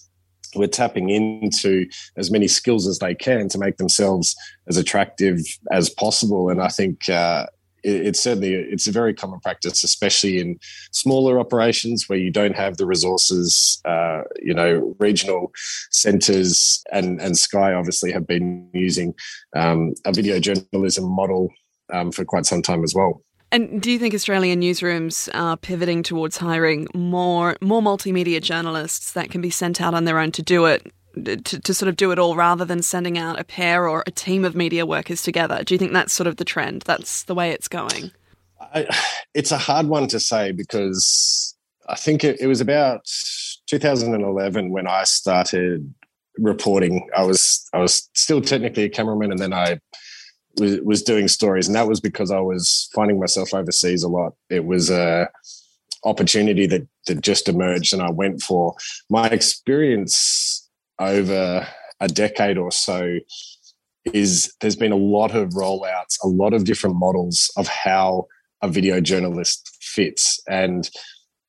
we're 0.56 0.68
tapping 0.68 1.10
into 1.10 1.88
as 2.16 2.30
many 2.30 2.48
skills 2.48 2.88
as 2.88 3.00
they 3.00 3.16
can 3.16 3.50
to 3.50 3.58
make 3.58 3.78
themselves 3.78 4.36
as 4.68 4.78
attractive 4.78 5.40
as 5.72 5.90
possible 5.90 6.50
and 6.50 6.62
i 6.62 6.68
think 6.68 7.08
uh, 7.10 7.46
it's 7.84 8.20
certainly 8.22 8.54
it's 8.54 8.88
a 8.88 8.92
very 8.92 9.14
common 9.14 9.40
practice, 9.40 9.84
especially 9.84 10.40
in 10.40 10.60
smaller 10.92 11.40
operations 11.40 12.08
where 12.08 12.20
you 12.20 12.32
don't 12.32 12.56
have 12.56 12.78
the 12.78 12.86
resources. 12.86 13.82
Uh, 13.86 14.22
you 14.42 14.54
know, 14.54 14.96
regional 15.00 15.52
centres 15.92 16.84
and 16.92 17.22
and 17.22 17.38
Sky 17.38 17.74
obviously 17.74 18.12
have 18.12 18.28
been 18.28 18.70
using 18.74 19.14
um, 19.56 19.94
a 20.06 20.14
video 20.14 20.40
journalism 20.40 21.06
model 21.06 21.50
um, 21.92 22.12
for 22.12 22.26
quite 22.26 22.46
some 22.46 22.62
time 22.62 22.84
as 22.84 22.94
well. 22.96 23.22
And 23.52 23.80
do 23.82 23.92
you 23.92 24.00
think 24.00 24.16
Australian 24.16 24.62
newsrooms 24.62 25.30
are 25.36 25.56
pivoting 25.56 26.02
towards 26.02 26.38
hiring 26.38 26.88
more 26.96 27.56
more 27.62 27.82
multimedia 27.82 28.42
journalists 28.42 29.14
that 29.14 29.30
can 29.30 29.42
be 29.42 29.52
sent 29.52 29.80
out 29.80 29.94
on 29.94 30.06
their 30.06 30.20
own 30.20 30.32
to 30.34 30.42
do 30.42 30.66
it? 30.66 30.92
To, 31.16 31.38
to 31.38 31.74
sort 31.76 31.90
of 31.90 31.96
do 31.96 32.12
it 32.12 32.18
all 32.18 32.36
rather 32.36 32.66
than 32.66 32.82
sending 32.82 33.20
out 33.20 33.40
a 33.40 33.44
pair 33.44 33.88
or 33.88 34.04
a 34.08 34.12
team 34.12 34.44
of 34.44 34.56
media 34.56 34.84
workers 34.84 35.22
together. 35.22 35.64
Do 35.64 35.76
you 35.76 35.78
think 35.78 35.94
that's 35.94 36.12
sort 36.12 36.26
of 36.26 36.38
the 36.38 36.46
trend? 36.46 36.82
That's 36.88 37.24
the 37.24 37.36
way 37.36 37.52
it's 37.52 37.68
going? 37.68 38.12
I, 38.60 38.88
it's 39.36 39.52
a 39.52 39.58
hard 39.58 39.88
one 39.88 40.08
to 40.08 40.20
say 40.20 40.52
because 40.52 41.56
I 41.88 41.96
think 41.96 42.24
it, 42.24 42.40
it 42.40 42.48
was 42.48 42.62
about 42.62 43.08
2011 43.68 44.72
when 44.72 44.88
I 44.88 45.04
started 45.04 45.94
reporting. 46.38 47.08
I 47.16 47.24
was 47.24 47.68
I 47.74 47.80
was 47.80 48.10
still 48.14 48.42
technically 48.42 48.84
a 48.84 48.90
cameraman, 48.90 49.32
and 49.32 49.40
then 49.40 49.54
I 49.54 49.80
was, 50.60 50.80
was 50.82 51.04
doing 51.04 51.28
stories, 51.28 51.68
and 51.68 51.76
that 51.76 51.88
was 51.88 52.00
because 52.00 52.32
I 52.32 52.40
was 52.40 52.90
finding 52.94 53.20
myself 53.20 53.54
overseas 53.54 54.04
a 54.04 54.10
lot. 54.10 54.34
It 54.50 54.66
was 54.66 54.90
a 54.90 55.30
opportunity 56.06 56.66
that 56.68 56.88
that 57.08 57.22
just 57.22 57.50
emerged, 57.50 57.94
and 57.94 58.02
I 58.02 58.12
went 58.12 58.42
for. 58.42 58.76
My 59.10 59.28
experience 59.28 60.53
over 61.00 61.68
a 62.00 62.08
decade 62.08 62.58
or 62.58 62.72
so 62.72 63.20
is 64.06 64.54
there's 64.62 64.76
been 64.76 64.92
a 64.92 64.98
lot 64.98 65.36
of 65.36 65.50
rollouts, 65.50 66.18
a 66.24 66.28
lot 66.28 66.54
of 66.54 66.66
different 66.66 66.96
models 66.98 67.52
of 67.58 67.68
how 67.68 68.26
a 68.62 68.68
video 68.68 69.00
journalist 69.00 69.78
fits, 69.82 70.42
and 70.48 70.90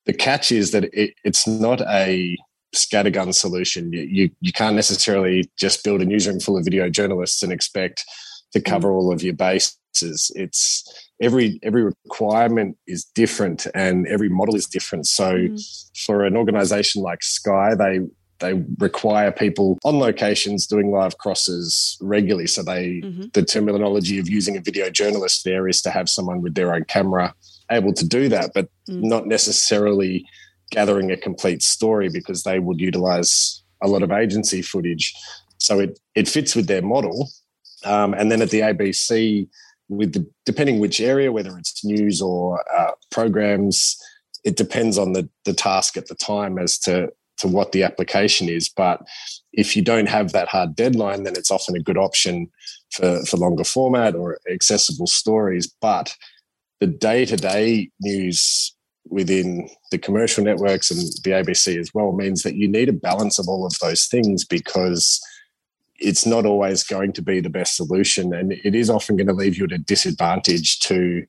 the 0.05 0.13
catch 0.13 0.51
is 0.51 0.71
that 0.71 0.85
it, 0.93 1.13
it's 1.23 1.47
not 1.47 1.81
a 1.81 2.37
scattergun 2.75 3.33
solution. 3.33 3.91
You, 3.91 4.01
you, 4.01 4.29
you 4.41 4.51
can't 4.51 4.75
necessarily 4.75 5.49
just 5.57 5.83
build 5.83 6.01
a 6.01 6.05
newsroom 6.05 6.39
full 6.39 6.57
of 6.57 6.65
video 6.65 6.89
journalists 6.89 7.41
and 7.41 7.51
expect 7.51 8.05
to 8.53 8.59
mm. 8.59 8.65
cover 8.65 8.91
all 8.91 9.11
of 9.11 9.23
your 9.23 9.33
bases. 9.33 10.31
It's 10.35 11.09
every 11.21 11.59
every 11.63 11.83
requirement 11.83 12.77
is 12.85 13.05
different 13.15 13.65
and 13.73 14.05
every 14.07 14.29
model 14.29 14.55
is 14.55 14.65
different. 14.65 15.07
So 15.07 15.35
mm. 15.35 15.89
for 16.05 16.25
an 16.25 16.35
organization 16.35 17.01
like 17.01 17.23
Sky, 17.23 17.73
they 17.75 17.99
they 18.39 18.63
require 18.79 19.31
people 19.31 19.77
on 19.83 19.99
locations 19.99 20.67
doing 20.67 20.91
live 20.91 21.17
crosses 21.17 21.97
regularly. 22.01 22.47
So 22.47 22.63
they 22.63 23.01
mm-hmm. 23.03 23.25
the 23.33 23.43
terminology 23.43 24.19
of 24.19 24.29
using 24.29 24.57
a 24.57 24.61
video 24.61 24.89
journalist 24.89 25.43
there 25.45 25.67
is 25.67 25.81
to 25.83 25.89
have 25.89 26.09
someone 26.09 26.41
with 26.41 26.55
their 26.55 26.73
own 26.73 26.83
camera 26.85 27.33
able 27.71 27.93
to 27.93 28.07
do 28.07 28.29
that, 28.29 28.51
but 28.53 28.67
mm. 28.89 29.01
not 29.03 29.27
necessarily 29.27 30.25
gathering 30.71 31.11
a 31.11 31.17
complete 31.17 31.61
story 31.63 32.09
because 32.09 32.43
they 32.43 32.59
would 32.59 32.79
utilize 32.79 33.63
a 33.81 33.87
lot 33.87 34.03
of 34.03 34.11
agency 34.11 34.61
footage. 34.61 35.13
So 35.57 35.79
it 35.79 35.99
it 36.15 36.27
fits 36.27 36.55
with 36.55 36.67
their 36.67 36.81
model, 36.81 37.29
um, 37.85 38.13
and 38.13 38.31
then 38.31 38.41
at 38.41 38.49
the 38.49 38.59
ABC, 38.59 39.47
with 39.87 40.13
the, 40.13 40.29
depending 40.45 40.79
which 40.79 40.99
area, 40.99 41.31
whether 41.31 41.57
it's 41.57 41.83
news 41.85 42.21
or 42.21 42.63
uh, 42.75 42.91
programs, 43.11 43.97
it 44.43 44.57
depends 44.57 44.97
on 44.97 45.13
the 45.13 45.29
the 45.45 45.53
task 45.53 45.97
at 45.97 46.07
the 46.07 46.15
time 46.15 46.57
as 46.57 46.77
to 46.79 47.09
to 47.39 47.47
what 47.47 47.71
the 47.71 47.83
application 47.83 48.49
is. 48.49 48.69
But 48.69 49.01
if 49.53 49.75
you 49.75 49.81
don't 49.81 50.09
have 50.09 50.31
that 50.31 50.47
hard 50.47 50.75
deadline, 50.75 51.23
then 51.23 51.35
it's 51.35 51.51
often 51.51 51.75
a 51.75 51.81
good 51.81 51.97
option 51.97 52.49
for, 52.91 53.23
for 53.25 53.37
longer 53.37 53.63
format 53.63 54.15
or 54.15 54.39
accessible 54.51 55.07
stories. 55.07 55.67
But 55.81 56.15
the 56.79 56.87
day 56.87 57.25
to 57.25 57.37
day 57.37 57.89
news 58.01 58.75
within 59.07 59.69
the 59.91 59.97
commercial 59.97 60.43
networks 60.43 60.89
and 60.89 60.99
the 60.99 61.31
ABC 61.31 61.79
as 61.79 61.91
well 61.93 62.11
means 62.11 62.43
that 62.43 62.55
you 62.55 62.67
need 62.67 62.89
a 62.89 62.93
balance 62.93 63.37
of 63.37 63.47
all 63.47 63.65
of 63.65 63.77
those 63.79 64.05
things 64.05 64.43
because 64.43 65.21
it's 65.97 66.25
not 66.25 66.45
always 66.45 66.83
going 66.83 67.13
to 67.13 67.21
be 67.21 67.39
the 67.39 67.49
best 67.49 67.75
solution. 67.75 68.33
And 68.33 68.51
it 68.51 68.75
is 68.75 68.89
often 68.89 69.15
going 69.15 69.27
to 69.27 69.33
leave 69.33 69.57
you 69.57 69.65
at 69.65 69.71
a 69.71 69.77
disadvantage 69.77 70.79
to 70.81 71.25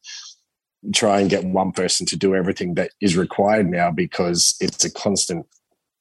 try 0.94 1.20
and 1.20 1.30
get 1.30 1.44
one 1.44 1.72
person 1.72 2.06
to 2.06 2.16
do 2.16 2.34
everything 2.34 2.75
that 2.75 2.92
is 3.00 3.16
required 3.16 3.68
now 3.68 3.90
because 3.90 4.56
it's 4.60 4.84
a 4.84 4.92
constant 4.92 5.46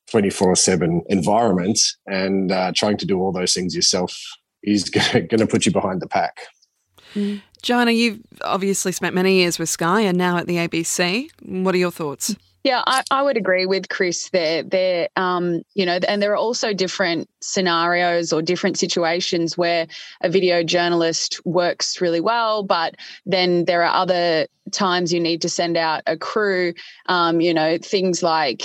24 0.09 0.55
7 0.55 1.03
environment. 1.07 1.79
And 2.05 2.51
uh, 2.51 2.71
trying 2.75 2.97
to 2.97 3.05
do 3.05 3.19
all 3.19 3.31
those 3.31 3.53
things 3.53 3.75
yourself 3.75 4.17
is 4.63 4.89
going 5.13 5.27
to 5.27 5.47
put 5.47 5.65
you 5.65 5.71
behind 5.71 6.01
the 6.01 6.07
pack. 6.07 6.41
Mm. 7.13 7.41
Johanna, 7.62 7.91
you've 7.91 8.19
obviously 8.41 8.91
spent 8.91 9.15
many 9.15 9.35
years 9.35 9.57
with 9.57 9.69
Sky 9.69 10.01
and 10.01 10.17
now 10.17 10.38
at 10.38 10.47
the 10.47 10.57
ABC. 10.57 11.29
What 11.41 11.74
are 11.74 11.79
your 11.79 11.91
thoughts? 11.91 12.35
Yeah, 12.63 12.81
I, 12.88 13.03
I, 13.12 13.21
would 13.21 13.38
agree 13.38 13.67
with 13.67 13.89
Chris 13.89 14.29
there. 14.31 14.63
There, 14.63 15.07
um, 15.15 15.62
you 15.75 15.85
know, 15.85 16.00
and 16.07 16.19
there 16.19 16.31
are 16.31 16.38
also 16.38 16.74
different 16.74 17.29
scenarios 17.45 18.33
or 18.33 18.41
different 18.41 18.77
situations 18.77 19.57
where 19.57 19.87
a 20.21 20.29
video 20.29 20.63
journalist 20.63 21.39
works 21.45 22.01
really 22.01 22.21
well, 22.21 22.63
but 22.63 22.95
then 23.25 23.65
there 23.65 23.83
are 23.83 23.93
other 23.93 24.47
times 24.71 25.13
you 25.13 25.19
need 25.19 25.41
to 25.41 25.49
send 25.49 25.77
out 25.77 26.01
a 26.07 26.17
crew. 26.17 26.73
Um, 27.07 27.39
you 27.41 27.53
know, 27.53 27.77
things 27.77 28.23
like 28.23 28.63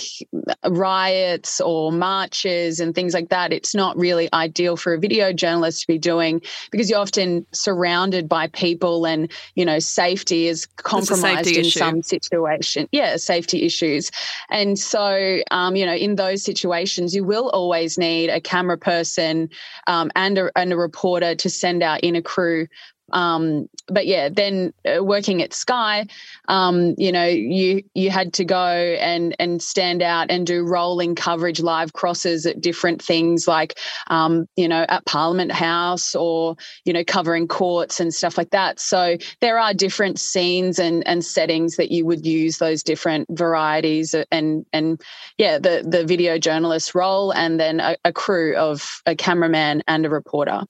riots 0.67 1.61
or 1.61 1.93
marches 1.93 2.81
and 2.81 2.95
things 2.95 3.15
like 3.15 3.29
that. 3.29 3.53
It's 3.53 3.75
not 3.75 3.97
really 3.99 4.29
ideal 4.33 4.77
for 4.77 4.95
a 4.95 4.99
video 4.99 5.33
journalist 5.33 5.83
to 5.83 5.87
be 5.87 5.99
doing 5.99 6.41
because 6.71 6.89
you're 6.89 6.99
often 6.99 7.47
surrounded 7.53 8.29
by 8.29 8.47
people, 8.49 9.07
and 9.07 9.31
you 9.55 9.65
know, 9.65 9.79
safety 9.79 10.49
is 10.49 10.67
compromised 10.67 11.51
in 11.51 11.61
issue. 11.61 11.79
some 11.79 12.03
situation. 12.03 12.89
Yeah, 12.93 13.17
safety 13.17 13.65
issues. 13.65 14.11
And 14.49 14.79
so, 14.79 15.41
um, 15.51 15.77
you 15.77 15.85
know, 15.85 15.95
in 15.95 16.17
those 16.17 16.43
situations, 16.43 17.15
you 17.15 17.25
will 17.25 17.51
always 17.51 17.99
need 17.99 18.31
a 18.31 18.41
camera 18.41 18.70
person 18.77 19.49
um, 19.87 20.11
and, 20.15 20.39
a, 20.39 20.51
and 20.57 20.73
a 20.73 20.77
reporter 20.77 21.35
to 21.35 21.51
send 21.51 21.83
out 21.83 22.01
in 22.01 22.17
a 22.17 22.23
crew 22.23 22.67
um, 23.13 23.69
but 23.89 24.07
yeah, 24.07 24.29
then 24.29 24.73
uh, 24.85 25.03
working 25.03 25.43
at 25.43 25.53
Sky, 25.53 26.07
um, 26.49 26.95
you 26.97 27.13
know, 27.13 27.27
you 27.27 27.83
you 27.95 28.11
had 28.11 28.33
to 28.35 28.45
go 28.45 28.67
and 28.67 29.35
and 29.39 29.63
stand 29.63 30.03
out 30.03 30.31
and 30.31 30.47
do 30.47 30.65
rolling 30.65 31.15
coverage, 31.15 31.61
live 31.61 31.93
crosses 31.93 32.47
at 32.47 32.61
different 32.61 33.03
things 33.03 33.49
like, 33.49 33.79
um, 34.09 34.47
you 34.57 34.69
know, 34.69 34.87
at 34.89 35.05
Parliament 35.07 35.53
House 35.53 36.15
or 36.15 36.57
you 36.85 36.93
know 36.93 37.05
covering 37.05 37.49
courts 37.49 38.01
and 38.01 38.15
stuff 38.15 38.39
like 38.39 38.51
that. 38.51 38.81
So 38.81 39.17
there 39.41 39.59
are 39.59 39.75
different 39.75 40.19
scenes 40.19 40.79
and 40.79 41.07
and 41.07 41.25
settings 41.25 41.77
that 41.77 41.91
you 41.91 42.07
would 42.07 42.25
use 42.25 42.59
those 42.59 42.83
different 42.83 43.29
varieties 43.31 44.15
and 44.31 44.65
and 44.73 45.01
yeah, 45.39 45.59
the 45.59 45.85
the 45.87 46.05
video 46.05 46.39
journalist 46.39 46.95
role 46.95 47.33
and 47.33 47.59
then 47.59 47.81
a, 47.81 47.97
a 48.05 48.13
crew 48.13 48.57
of 48.57 49.03
a 49.07 49.15
cameraman 49.15 49.83
and 49.89 50.07
a 50.07 50.11
reporter. 50.11 50.63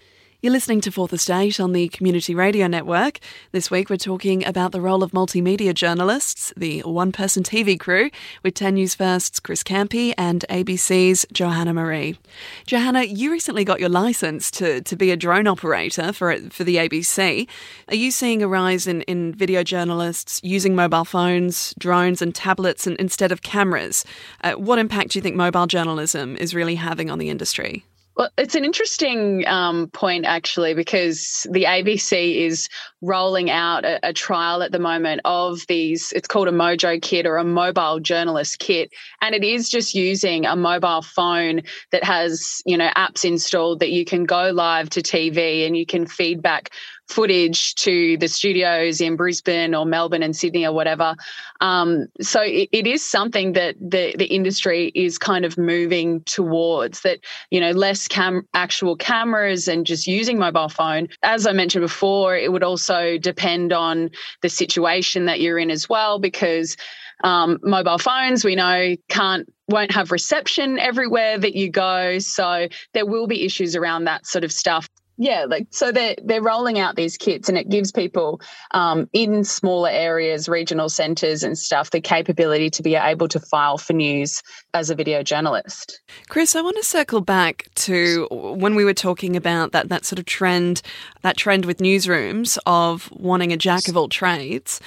You're 0.42 0.54
listening 0.54 0.80
to 0.82 0.90
Fourth 0.90 1.12
Estate 1.12 1.60
on 1.60 1.74
the 1.74 1.88
Community 1.88 2.34
Radio 2.34 2.66
Network. 2.66 3.18
This 3.52 3.70
week 3.70 3.90
we're 3.90 3.98
talking 3.98 4.42
about 4.46 4.72
the 4.72 4.80
role 4.80 5.02
of 5.02 5.10
multimedia 5.10 5.74
journalists, 5.74 6.50
the 6.56 6.80
one 6.80 7.12
person 7.12 7.42
TV 7.42 7.78
crew, 7.78 8.08
with 8.42 8.54
10 8.54 8.72
News 8.72 8.94
First's 8.94 9.38
Chris 9.38 9.62
Campy 9.62 10.14
and 10.16 10.46
ABC's 10.48 11.26
Johanna 11.30 11.74
Marie. 11.74 12.18
Johanna, 12.64 13.02
you 13.02 13.30
recently 13.30 13.66
got 13.66 13.80
your 13.80 13.90
license 13.90 14.50
to, 14.52 14.80
to 14.80 14.96
be 14.96 15.10
a 15.10 15.16
drone 15.16 15.46
operator 15.46 16.10
for, 16.10 16.34
for 16.48 16.64
the 16.64 16.76
ABC. 16.76 17.46
Are 17.88 17.94
you 17.94 18.10
seeing 18.10 18.42
a 18.42 18.48
rise 18.48 18.86
in, 18.86 19.02
in 19.02 19.34
video 19.34 19.62
journalists 19.62 20.40
using 20.42 20.74
mobile 20.74 21.04
phones, 21.04 21.74
drones, 21.78 22.22
and 22.22 22.34
tablets 22.34 22.86
instead 22.86 23.30
of 23.30 23.42
cameras? 23.42 24.06
Uh, 24.42 24.52
what 24.52 24.78
impact 24.78 25.10
do 25.10 25.18
you 25.18 25.22
think 25.22 25.36
mobile 25.36 25.66
journalism 25.66 26.34
is 26.38 26.54
really 26.54 26.76
having 26.76 27.10
on 27.10 27.18
the 27.18 27.28
industry? 27.28 27.84
Well, 28.16 28.28
it's 28.36 28.54
an 28.54 28.64
interesting 28.64 29.46
um, 29.46 29.88
point, 29.88 30.26
actually, 30.26 30.74
because 30.74 31.46
the 31.50 31.64
ABC 31.64 32.44
is 32.44 32.68
rolling 33.00 33.50
out 33.50 33.84
a, 33.84 34.00
a, 34.08 34.12
trial 34.12 34.62
at 34.62 34.72
the 34.72 34.78
moment 34.78 35.22
of 35.24 35.66
these. 35.68 36.12
It's 36.12 36.26
called 36.28 36.48
a 36.48 36.52
Mojo 36.52 37.00
kit 37.00 37.24
or 37.24 37.36
a 37.36 37.44
mobile 37.44 38.00
journalist 38.00 38.58
kit, 38.58 38.90
and 39.22 39.34
it 39.34 39.44
is 39.44 39.70
just 39.70 39.94
using 39.94 40.44
a 40.44 40.56
mobile 40.56 41.02
phone 41.02 41.62
that 41.92 42.04
has 42.04 42.62
you 42.66 42.76
know 42.76 42.90
apps 42.96 43.24
installed 43.24 43.80
that 43.80 43.90
you 43.90 44.04
can 44.04 44.24
go 44.24 44.50
live 44.50 44.90
to 44.90 45.00
TV 45.00 45.66
and 45.66 45.76
you 45.76 45.86
can 45.86 46.06
feedback 46.06 46.70
footage 47.10 47.74
to 47.74 48.16
the 48.18 48.28
studios 48.28 49.00
in 49.00 49.16
Brisbane 49.16 49.74
or 49.74 49.84
Melbourne 49.84 50.22
and 50.22 50.34
Sydney 50.34 50.64
or 50.64 50.72
whatever. 50.72 51.16
Um, 51.60 52.06
so 52.20 52.40
it, 52.42 52.68
it 52.72 52.86
is 52.86 53.04
something 53.04 53.52
that 53.54 53.76
the 53.80 54.14
the 54.16 54.26
industry 54.26 54.92
is 54.94 55.18
kind 55.18 55.44
of 55.44 55.58
moving 55.58 56.22
towards. 56.22 57.02
That 57.02 57.20
you 57.50 57.60
know 57.60 57.72
less 57.72 58.08
cam 58.08 58.46
actual 58.54 58.96
cameras 58.96 59.68
and 59.68 59.84
just 59.84 60.06
using 60.06 60.38
mobile 60.38 60.68
phone. 60.68 61.08
As 61.22 61.46
I 61.46 61.52
mentioned 61.52 61.82
before, 61.82 62.36
it 62.36 62.52
would 62.52 62.64
also 62.64 63.18
depend 63.18 63.72
on 63.72 64.10
the 64.42 64.48
situation 64.48 65.26
that 65.26 65.40
you're 65.40 65.58
in 65.58 65.70
as 65.70 65.88
well, 65.88 66.18
because 66.18 66.76
um, 67.22 67.58
mobile 67.62 67.98
phones 67.98 68.44
we 68.44 68.54
know 68.54 68.96
can't 69.08 69.52
won't 69.68 69.92
have 69.92 70.10
reception 70.10 70.78
everywhere 70.78 71.38
that 71.38 71.54
you 71.54 71.70
go 71.70 72.18
so 72.18 72.66
there 72.92 73.06
will 73.06 73.26
be 73.26 73.44
issues 73.44 73.76
around 73.76 74.04
that 74.04 74.26
sort 74.26 74.42
of 74.42 74.50
stuff 74.50 74.88
yeah 75.20 75.44
like 75.46 75.66
so 75.70 75.92
they're 75.92 76.16
they're 76.24 76.42
rolling 76.42 76.78
out 76.78 76.96
these 76.96 77.18
kits 77.18 77.48
and 77.48 77.58
it 77.58 77.68
gives 77.68 77.92
people 77.92 78.40
um, 78.70 79.08
in 79.12 79.44
smaller 79.44 79.90
areas 79.90 80.48
regional 80.48 80.88
centres 80.88 81.44
and 81.44 81.58
stuff 81.58 81.90
the 81.90 82.00
capability 82.00 82.70
to 82.70 82.82
be 82.82 82.96
able 82.96 83.28
to 83.28 83.38
file 83.38 83.76
for 83.76 83.92
news 83.92 84.42
as 84.72 84.88
a 84.88 84.94
video 84.94 85.22
journalist. 85.22 86.00
Chris 86.28 86.56
i 86.56 86.62
want 86.62 86.76
to 86.78 86.82
circle 86.82 87.20
back 87.20 87.68
to 87.74 88.26
when 88.30 88.74
we 88.74 88.84
were 88.84 88.94
talking 88.94 89.36
about 89.36 89.72
that 89.72 89.90
that 89.90 90.06
sort 90.06 90.18
of 90.18 90.24
trend 90.24 90.80
that 91.20 91.36
trend 91.36 91.66
with 91.66 91.78
newsrooms 91.78 92.56
of 92.64 93.10
wanting 93.12 93.52
a 93.52 93.58
jack 93.58 93.88
of 93.88 93.96
all 93.96 94.08
trades 94.08 94.80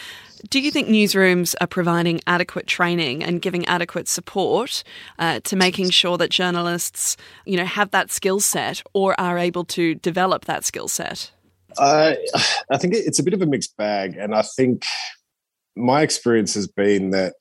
do 0.50 0.60
you 0.60 0.72
think 0.72 0.88
newsrooms 0.88 1.56
are 1.62 1.68
providing 1.68 2.20
adequate 2.28 2.68
training 2.68 3.24
and 3.24 3.42
giving 3.42 3.66
adequate 3.66 4.08
support 4.08 4.84
uh, 5.20 5.40
to 5.42 5.56
making 5.56 5.90
sure 5.90 6.18
that 6.18 6.30
journalists, 6.30 7.18
you 7.46 7.58
know, 7.58 7.66
have 7.66 7.92
that 7.92 8.12
skill 8.12 8.40
set 8.40 8.82
or 8.94 9.20
are 9.20 9.38
able 9.38 9.64
to 9.66 9.96
develop 9.96 10.46
that 10.46 10.64
skill 10.66 10.88
set? 10.88 11.32
I 11.78 12.18
I 12.70 12.78
think 12.78 12.94
it's 12.94 13.20
a 13.20 13.24
bit 13.24 13.34
of 13.34 13.42
a 13.42 13.46
mixed 13.46 13.76
bag, 13.78 14.16
and 14.18 14.36
I 14.36 14.44
think 14.44 14.84
my 15.76 16.02
experience 16.02 16.54
has 16.54 16.68
been 16.68 17.12
that 17.12 17.34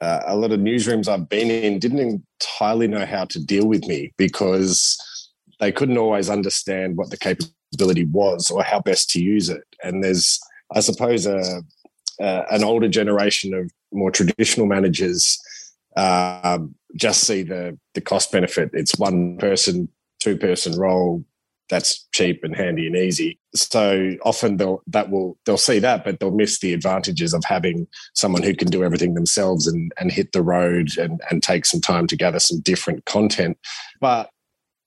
uh, 0.00 0.20
a 0.26 0.36
lot 0.36 0.52
of 0.52 0.60
newsrooms 0.60 1.08
I've 1.08 1.28
been 1.28 1.50
in 1.50 1.78
didn't 1.78 2.22
entirely 2.40 2.86
know 2.86 3.06
how 3.06 3.24
to 3.24 3.44
deal 3.44 3.66
with 3.66 3.84
me 3.86 4.12
because 4.16 4.96
they 5.58 5.72
couldn't 5.72 5.98
always 5.98 6.28
understand 6.28 6.96
what 6.96 7.10
the 7.10 7.16
capability 7.16 8.04
was 8.04 8.50
or 8.50 8.62
how 8.62 8.80
best 8.80 9.10
to 9.10 9.22
use 9.22 9.48
it. 9.48 9.64
And 9.82 10.04
there's, 10.04 10.38
I 10.74 10.80
suppose, 10.80 11.26
a 11.26 11.62
uh, 12.20 12.42
an 12.50 12.64
older 12.64 12.88
generation 12.88 13.54
of 13.54 13.70
more 13.92 14.10
traditional 14.10 14.66
managers 14.66 15.40
uh, 15.96 16.58
just 16.94 17.24
see 17.24 17.42
the 17.42 17.78
the 17.94 18.00
cost 18.00 18.30
benefit. 18.30 18.70
It's 18.72 18.98
one 18.98 19.38
person, 19.38 19.88
two 20.20 20.36
person 20.36 20.78
role. 20.78 21.24
That's 21.68 22.06
cheap 22.14 22.44
and 22.44 22.54
handy 22.54 22.86
and 22.86 22.94
easy. 22.94 23.40
So 23.54 24.12
often 24.22 24.56
they'll 24.56 24.82
that 24.86 25.10
will 25.10 25.36
they'll 25.44 25.56
see 25.56 25.78
that, 25.80 26.04
but 26.04 26.20
they'll 26.20 26.30
miss 26.30 26.60
the 26.60 26.74
advantages 26.74 27.34
of 27.34 27.44
having 27.44 27.88
someone 28.14 28.42
who 28.42 28.54
can 28.54 28.68
do 28.68 28.84
everything 28.84 29.14
themselves 29.14 29.66
and 29.66 29.90
and 29.98 30.12
hit 30.12 30.32
the 30.32 30.42
road 30.42 30.96
and 30.98 31.20
and 31.30 31.42
take 31.42 31.66
some 31.66 31.80
time 31.80 32.06
to 32.08 32.16
gather 32.16 32.38
some 32.38 32.60
different 32.60 33.04
content. 33.06 33.58
But 34.00 34.30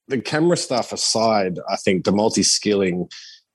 the 0.07 0.19
camera 0.19 0.57
stuff 0.57 0.93
aside, 0.93 1.59
I 1.69 1.75
think 1.75 2.05
the 2.05 2.12
multi 2.12 2.43
skilling 2.43 3.09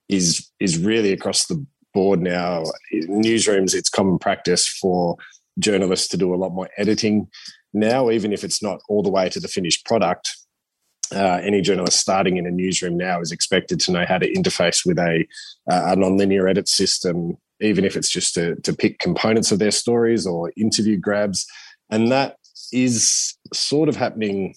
is 0.09 0.50
is 0.61 0.78
really 0.78 1.12
across 1.12 1.47
the 1.47 1.64
board 1.95 2.21
now. 2.21 2.65
Newsrooms, 2.93 3.75
it's 3.75 3.89
common 3.89 4.19
practice 4.19 4.69
for 4.69 5.16
journalists 5.59 6.09
to 6.09 6.16
do 6.16 6.35
a 6.35 6.37
lot 6.37 6.53
more 6.53 6.68
editing 6.77 7.29
now, 7.73 8.11
even 8.11 8.33
if 8.33 8.45
it's 8.45 8.62
not 8.62 8.81
all 8.88 9.03
the 9.03 9.11
way 9.11 9.29
to 9.29 9.40
the 9.40 9.49
finished 9.49 9.87
product. 9.87 10.37
Uh, 11.14 11.40
any 11.42 11.61
journalist 11.61 12.01
starting 12.01 12.37
in 12.37 12.47
a 12.47 12.51
newsroom 12.51 12.97
now 12.97 13.21
is 13.21 13.31
expected 13.31 13.79
to 13.79 13.92
know 13.92 14.05
how 14.07 14.18
to 14.18 14.33
interface 14.33 14.85
with 14.85 14.99
a, 14.99 15.25
uh, 15.71 15.83
a 15.87 15.97
non-linear 15.97 16.49
edit 16.49 16.68
system, 16.68 17.37
even 17.61 17.85
if 17.85 17.97
it's 17.97 18.11
just 18.11 18.35
to, 18.35 18.57
to 18.62 18.75
pick 18.75 18.99
components 18.99 19.53
of 19.53 19.59
their 19.59 19.71
stories 19.71 20.27
or 20.27 20.53
interview 20.57 20.97
grabs. 20.97 21.47
And 21.90 22.11
that 22.11 22.37
is 22.73 23.37
sort 23.53 23.88
of 23.88 23.97
happening 23.97 24.55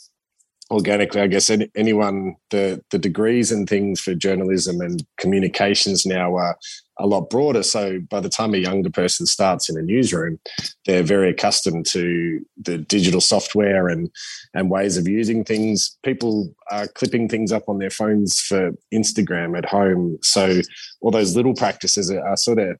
organically, 0.69 1.21
I 1.21 1.27
guess 1.27 1.49
anyone 1.75 2.35
the 2.49 2.83
the 2.91 2.99
degrees 2.99 3.51
and 3.51 3.67
things 3.67 3.99
for 3.99 4.13
journalism 4.13 4.81
and 4.81 5.05
communications 5.17 6.05
now 6.05 6.35
are 6.35 6.57
a 6.99 7.07
lot 7.07 7.29
broader. 7.29 7.63
So 7.63 7.99
by 8.09 8.19
the 8.19 8.29
time 8.29 8.53
a 8.53 8.57
younger 8.57 8.89
person 8.89 9.25
starts 9.25 9.69
in 9.69 9.77
a 9.77 9.81
newsroom, 9.81 10.39
they're 10.85 11.03
very 11.03 11.29
accustomed 11.29 11.85
to 11.87 12.43
the 12.61 12.79
digital 12.79 13.21
software 13.21 13.87
and 13.87 14.09
and 14.53 14.69
ways 14.69 14.97
of 14.97 15.07
using 15.07 15.43
things. 15.43 15.97
People 16.03 16.53
are 16.71 16.87
clipping 16.87 17.29
things 17.29 17.51
up 17.51 17.69
on 17.69 17.77
their 17.77 17.89
phones 17.89 18.41
for 18.41 18.71
Instagram 18.93 19.57
at 19.57 19.65
home. 19.65 20.17
So 20.21 20.61
all 21.01 21.11
those 21.11 21.35
little 21.35 21.53
practices 21.53 22.11
are, 22.11 22.25
are 22.27 22.37
sort 22.37 22.59
of 22.59 22.77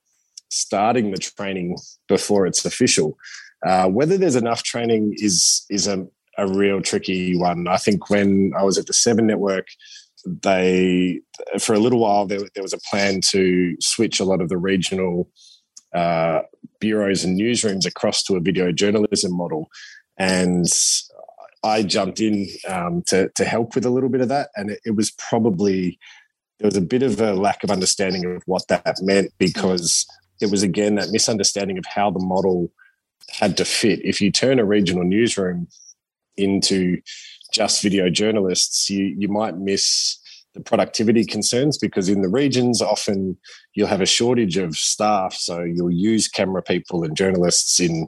starting 0.49 1.11
the 1.11 1.17
training 1.17 1.77
before 2.07 2.47
it's 2.47 2.65
official. 2.65 3.17
Uh, 3.65 3.87
whether 3.87 4.17
there's 4.17 4.35
enough 4.35 4.63
training 4.63 5.13
is 5.17 5.65
is 5.69 5.87
a 5.87 6.05
a 6.37 6.47
real 6.47 6.81
tricky 6.81 7.35
one. 7.35 7.67
I 7.67 7.77
think 7.77 8.09
when 8.09 8.53
I 8.57 8.63
was 8.63 8.77
at 8.77 8.85
the 8.85 8.93
Seven 8.93 9.27
Network, 9.27 9.67
they 10.25 11.21
for 11.59 11.73
a 11.73 11.79
little 11.79 11.99
while 11.99 12.25
there, 12.25 12.39
there 12.53 12.63
was 12.63 12.73
a 12.73 12.79
plan 12.89 13.21
to 13.29 13.75
switch 13.79 14.19
a 14.19 14.25
lot 14.25 14.41
of 14.41 14.49
the 14.49 14.57
regional 14.57 15.29
uh, 15.93 16.41
bureaus 16.79 17.23
and 17.23 17.39
newsrooms 17.39 17.85
across 17.85 18.23
to 18.23 18.35
a 18.35 18.41
video 18.41 18.71
journalism 18.71 19.35
model, 19.35 19.69
and 20.17 20.65
I 21.63 21.83
jumped 21.83 22.19
in 22.19 22.47
um, 22.67 23.03
to 23.07 23.29
to 23.35 23.45
help 23.45 23.75
with 23.75 23.85
a 23.85 23.89
little 23.89 24.09
bit 24.09 24.21
of 24.21 24.29
that, 24.29 24.49
and 24.55 24.71
it, 24.71 24.79
it 24.85 24.95
was 24.95 25.11
probably 25.11 25.99
there 26.59 26.67
was 26.67 26.77
a 26.77 26.81
bit 26.81 27.03
of 27.03 27.21
a 27.21 27.33
lack 27.33 27.63
of 27.63 27.71
understanding 27.71 28.25
of 28.25 28.43
what 28.45 28.67
that 28.67 28.97
meant 29.01 29.31
because 29.37 30.05
it 30.41 30.51
was 30.51 30.63
again 30.63 30.95
that 30.95 31.09
misunderstanding 31.11 31.77
of 31.77 31.85
how 31.85 32.09
the 32.11 32.23
model 32.23 32.71
had 33.29 33.57
to 33.57 33.65
fit. 33.65 33.99
If 34.03 34.21
you 34.21 34.31
turn 34.31 34.59
a 34.59 34.65
regional 34.65 35.03
newsroom 35.03 35.67
into 36.37 37.01
just 37.53 37.81
video 37.81 38.09
journalists, 38.09 38.89
you 38.89 39.15
you 39.17 39.27
might 39.27 39.57
miss 39.57 40.19
the 40.53 40.61
productivity 40.61 41.23
concerns 41.23 41.77
because 41.77 42.09
in 42.09 42.21
the 42.21 42.29
regions 42.29 42.81
often 42.81 43.37
you'll 43.73 43.87
have 43.87 44.01
a 44.01 44.05
shortage 44.05 44.57
of 44.57 44.75
staff, 44.75 45.33
so 45.33 45.61
you'll 45.61 45.91
use 45.91 46.27
camera 46.27 46.61
people 46.61 47.03
and 47.03 47.15
journalists 47.15 47.79
in 47.79 48.07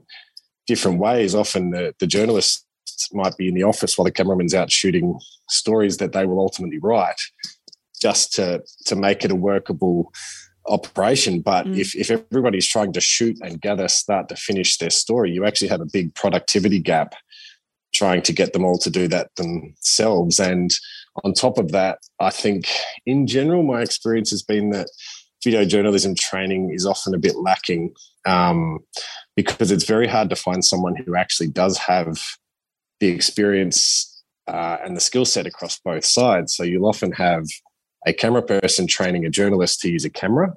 different 0.66 1.00
ways. 1.00 1.36
Often 1.36 1.72
the, 1.72 1.94
the 2.00 2.08
journalists 2.08 2.66
might 3.14 3.38
be 3.38 3.48
in 3.48 3.56
the 3.56 3.64
office 3.64 3.98
while 3.98 4.06
the 4.06 4.12
cameraman's 4.12 4.54
out 4.54 4.72
shooting 4.72 5.20
stories 5.48 5.98
that 5.98 6.12
they 6.12 6.26
will 6.26 6.40
ultimately 6.40 6.80
write, 6.80 7.22
just 8.02 8.34
to 8.34 8.64
to 8.86 8.96
make 8.96 9.24
it 9.24 9.32
a 9.32 9.36
workable 9.36 10.12
operation. 10.68 11.42
But 11.42 11.66
mm. 11.66 11.78
if, 11.78 11.96
if 11.96 12.12
everybody's 12.12 12.68
trying 12.68 12.94
to 12.94 13.02
shoot 13.02 13.38
and 13.42 13.62
gather 13.62 13.88
start 13.88 14.30
to 14.30 14.36
finish 14.36 14.78
their 14.78 14.90
story, 14.90 15.32
you 15.32 15.46
actually 15.46 15.70
have 15.70 15.82
a 15.82 15.88
big 15.92 16.14
productivity 16.16 16.80
gap 16.80 17.16
trying 18.00 18.22
to 18.22 18.34
get 18.34 18.54
them 18.54 18.64
all 18.64 18.78
to 18.78 18.90
do 18.90 19.10
that 19.10 19.36
themselves. 19.36 20.40
And 20.40 20.72
on 21.26 21.34
top 21.34 21.58
of 21.58 21.72
that, 21.74 22.00
I 22.22 22.30
think 22.30 22.70
in 23.06 23.28
general, 23.28 23.62
my 23.62 23.82
experience 23.82 24.32
has 24.32 24.42
been 24.42 24.70
that 24.70 24.88
video 25.44 25.66
journalism 25.66 26.16
training 26.16 26.72
is 26.74 26.86
often 26.86 27.14
a 27.14 27.20
bit 27.20 27.36
lacking 27.36 27.94
um, 28.26 28.80
because 29.36 29.70
it's 29.70 29.84
very 29.84 30.08
hard 30.08 30.30
to 30.30 30.36
find 30.38 30.64
someone 30.64 30.96
who 30.96 31.16
actually 31.16 31.50
does 31.50 31.78
have 31.78 32.18
the 33.02 33.08
experience 33.08 34.24
uh, 34.48 34.78
and 34.84 34.96
the 34.96 35.02
skill 35.02 35.26
set 35.26 35.46
across 35.46 35.78
both 35.80 36.06
sides. 36.06 36.56
So 36.56 36.64
you'll 36.64 36.88
often 36.88 37.12
have 37.14 37.44
a 38.08 38.14
camera 38.14 38.42
person 38.42 38.88
training 38.88 39.26
a 39.26 39.30
journalist 39.30 39.82
to 39.82 39.92
use 39.92 40.06
a 40.06 40.10
camera. 40.10 40.54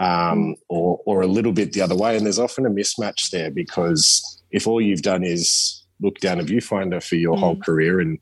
Um, 0.00 0.56
or, 0.68 0.98
or 1.06 1.22
a 1.22 1.28
little 1.28 1.52
bit 1.52 1.72
the 1.72 1.80
other 1.80 1.94
way. 1.94 2.16
And 2.16 2.26
there's 2.26 2.40
often 2.40 2.66
a 2.66 2.68
mismatch 2.68 3.30
there 3.30 3.52
because 3.52 4.42
if 4.50 4.66
all 4.66 4.80
you've 4.80 5.02
done 5.02 5.22
is 5.22 5.83
look 6.04 6.18
down 6.18 6.40
a 6.40 6.44
viewfinder 6.44 7.02
for 7.02 7.16
your 7.16 7.36
mm. 7.36 7.40
whole 7.40 7.56
career 7.56 8.00
and 8.00 8.18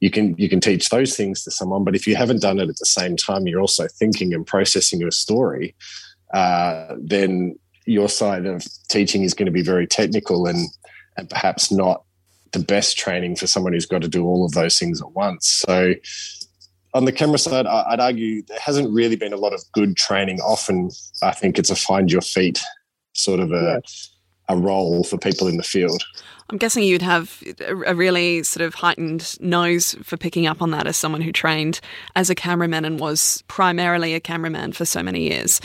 you 0.00 0.10
can 0.10 0.34
you 0.36 0.48
can 0.48 0.60
teach 0.60 0.88
those 0.88 1.16
things 1.16 1.44
to 1.44 1.50
someone 1.50 1.84
but 1.84 1.94
if 1.94 2.06
you 2.06 2.16
haven't 2.16 2.42
done 2.42 2.58
it 2.58 2.68
at 2.68 2.76
the 2.78 2.86
same 2.86 3.16
time 3.16 3.46
you're 3.46 3.60
also 3.60 3.86
thinking 3.98 4.34
and 4.34 4.46
processing 4.46 5.00
your 5.00 5.10
story 5.10 5.74
uh, 6.34 6.94
then 6.98 7.56
your 7.86 8.08
side 8.08 8.46
of 8.46 8.64
teaching 8.88 9.22
is 9.22 9.34
going 9.34 9.46
to 9.46 9.52
be 9.52 9.62
very 9.62 9.86
technical 9.86 10.46
and 10.46 10.68
and 11.16 11.28
perhaps 11.28 11.70
not 11.70 12.04
the 12.52 12.58
best 12.58 12.98
training 12.98 13.36
for 13.36 13.46
someone 13.46 13.72
who's 13.72 13.86
got 13.86 14.02
to 14.02 14.08
do 14.08 14.24
all 14.24 14.44
of 14.44 14.52
those 14.52 14.78
things 14.78 15.00
at 15.00 15.12
once. 15.12 15.46
So 15.46 15.94
on 16.92 17.04
the 17.04 17.12
camera 17.12 17.38
side 17.38 17.66
i'd 17.66 18.00
argue 18.00 18.42
there 18.48 18.58
hasn't 18.60 18.92
really 18.92 19.14
been 19.14 19.32
a 19.32 19.36
lot 19.36 19.52
of 19.52 19.62
good 19.72 19.96
training 19.96 20.40
often. 20.40 20.90
I 21.22 21.32
think 21.32 21.58
it's 21.58 21.70
a 21.70 21.76
find 21.76 22.10
your 22.10 22.22
feet 22.22 22.60
sort 23.12 23.40
of 23.40 23.52
a, 23.52 23.82
a 24.48 24.56
role 24.56 25.04
for 25.04 25.18
people 25.18 25.46
in 25.46 25.56
the 25.56 25.62
field 25.62 26.02
I'm 26.50 26.58
guessing 26.58 26.82
you'd 26.82 27.00
have 27.00 27.44
a 27.86 27.94
really 27.94 28.42
sort 28.42 28.66
of 28.66 28.74
heightened 28.74 29.40
nose 29.40 29.94
for 30.02 30.16
picking 30.16 30.48
up 30.48 30.60
on 30.60 30.72
that 30.72 30.88
as 30.88 30.96
someone 30.96 31.20
who 31.20 31.30
trained 31.30 31.78
as 32.16 32.28
a 32.28 32.34
cameraman 32.34 32.84
and 32.84 32.98
was 32.98 33.44
primarily 33.46 34.14
a 34.14 34.20
cameraman 34.20 34.72
for 34.72 34.84
so 34.84 35.00
many 35.00 35.28
years. 35.28 35.60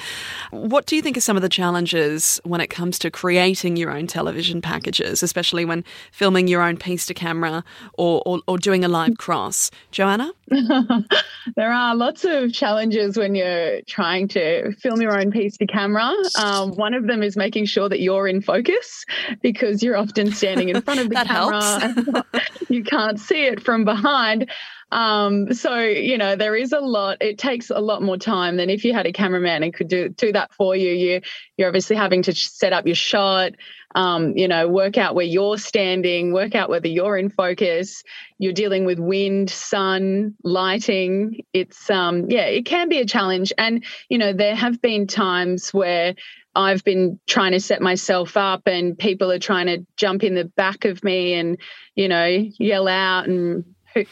What 0.51 0.85
do 0.85 0.95
you 0.95 1.01
think 1.01 1.17
are 1.17 1.21
some 1.21 1.35
of 1.35 1.41
the 1.41 1.49
challenges 1.49 2.39
when 2.43 2.61
it 2.61 2.67
comes 2.67 2.99
to 2.99 3.09
creating 3.09 3.77
your 3.77 3.89
own 3.89 4.05
television 4.05 4.61
packages, 4.61 5.23
especially 5.23 5.65
when 5.65 5.83
filming 6.11 6.47
your 6.47 6.61
own 6.61 6.77
piece 6.77 7.07
to 7.07 7.15
camera 7.15 7.63
or, 7.93 8.21
or, 8.23 8.41
or 8.47 8.59
doing 8.59 8.85
a 8.85 8.87
live 8.87 9.17
cross? 9.17 9.71
Johanna? 9.89 10.33
there 11.55 11.71
are 11.71 11.95
lots 11.95 12.23
of 12.23 12.53
challenges 12.53 13.17
when 13.17 13.33
you're 13.33 13.81
trying 13.87 14.27
to 14.29 14.73
film 14.73 15.01
your 15.01 15.19
own 15.19 15.31
piece 15.31 15.57
to 15.57 15.65
camera. 15.65 16.11
Um, 16.39 16.71
one 16.71 16.93
of 16.93 17.07
them 17.07 17.23
is 17.23 17.35
making 17.35 17.65
sure 17.65 17.89
that 17.89 17.99
you're 17.99 18.27
in 18.27 18.41
focus 18.41 19.05
because 19.41 19.81
you're 19.81 19.97
often 19.97 20.31
standing 20.31 20.69
in 20.69 20.81
front 20.81 20.99
of 20.99 21.09
the 21.09 21.15
camera. 21.25 22.25
you 22.69 22.83
can't 22.83 23.19
see 23.19 23.45
it 23.45 23.63
from 23.63 23.85
behind. 23.85 24.49
Um, 24.91 25.51
so 25.53 25.79
you 25.79 26.17
know 26.17 26.35
there 26.35 26.55
is 26.55 26.71
a 26.71 26.79
lot. 26.79 27.17
It 27.21 27.37
takes 27.39 27.71
a 27.71 27.79
lot 27.79 28.03
more 28.03 28.17
time 28.17 28.57
than 28.57 28.69
if 28.69 28.85
you 28.85 28.93
had 28.93 29.07
a 29.07 29.11
cameraman 29.11 29.63
and 29.63 29.73
could 29.73 29.87
do 29.87 30.09
do 30.09 30.31
that 30.31 30.53
for 30.53 30.75
you. 30.75 30.91
You 30.91 31.21
you're 31.57 31.67
obviously 31.67 31.95
having 31.95 32.21
to 32.23 32.33
set 32.33 32.71
up 32.71 32.85
your 32.85 32.95
shot. 32.95 33.53
Um, 33.95 34.37
you 34.37 34.47
know, 34.47 34.67
work 34.67 34.97
out 34.97 35.15
where 35.15 35.25
you're 35.25 35.57
standing, 35.57 36.33
work 36.33 36.53
out 36.53 36.69
whether 36.69 36.87
you're 36.87 37.17
in 37.17 37.29
focus. 37.29 38.03
You're 38.37 38.53
dealing 38.53 38.85
with 38.85 38.99
wind, 38.99 39.49
sun, 39.49 40.35
lighting. 40.43 41.41
It's 41.53 41.89
um, 41.89 42.29
yeah, 42.29 42.45
it 42.45 42.65
can 42.65 42.89
be 42.89 42.99
a 42.99 43.05
challenge. 43.05 43.53
And 43.57 43.83
you 44.09 44.17
know, 44.17 44.33
there 44.33 44.55
have 44.55 44.81
been 44.81 45.07
times 45.07 45.73
where 45.73 46.15
I've 46.55 46.83
been 46.83 47.19
trying 47.27 47.51
to 47.51 47.59
set 47.59 47.81
myself 47.81 48.37
up 48.37 48.63
and 48.65 48.97
people 48.97 49.31
are 49.31 49.39
trying 49.39 49.67
to 49.67 49.85
jump 49.97 50.23
in 50.23 50.35
the 50.35 50.45
back 50.45 50.85
of 50.85 51.03
me 51.03 51.33
and, 51.33 51.57
you 51.95 52.07
know, 52.07 52.25
yell 52.25 52.87
out 52.87 53.27
and 53.27 53.65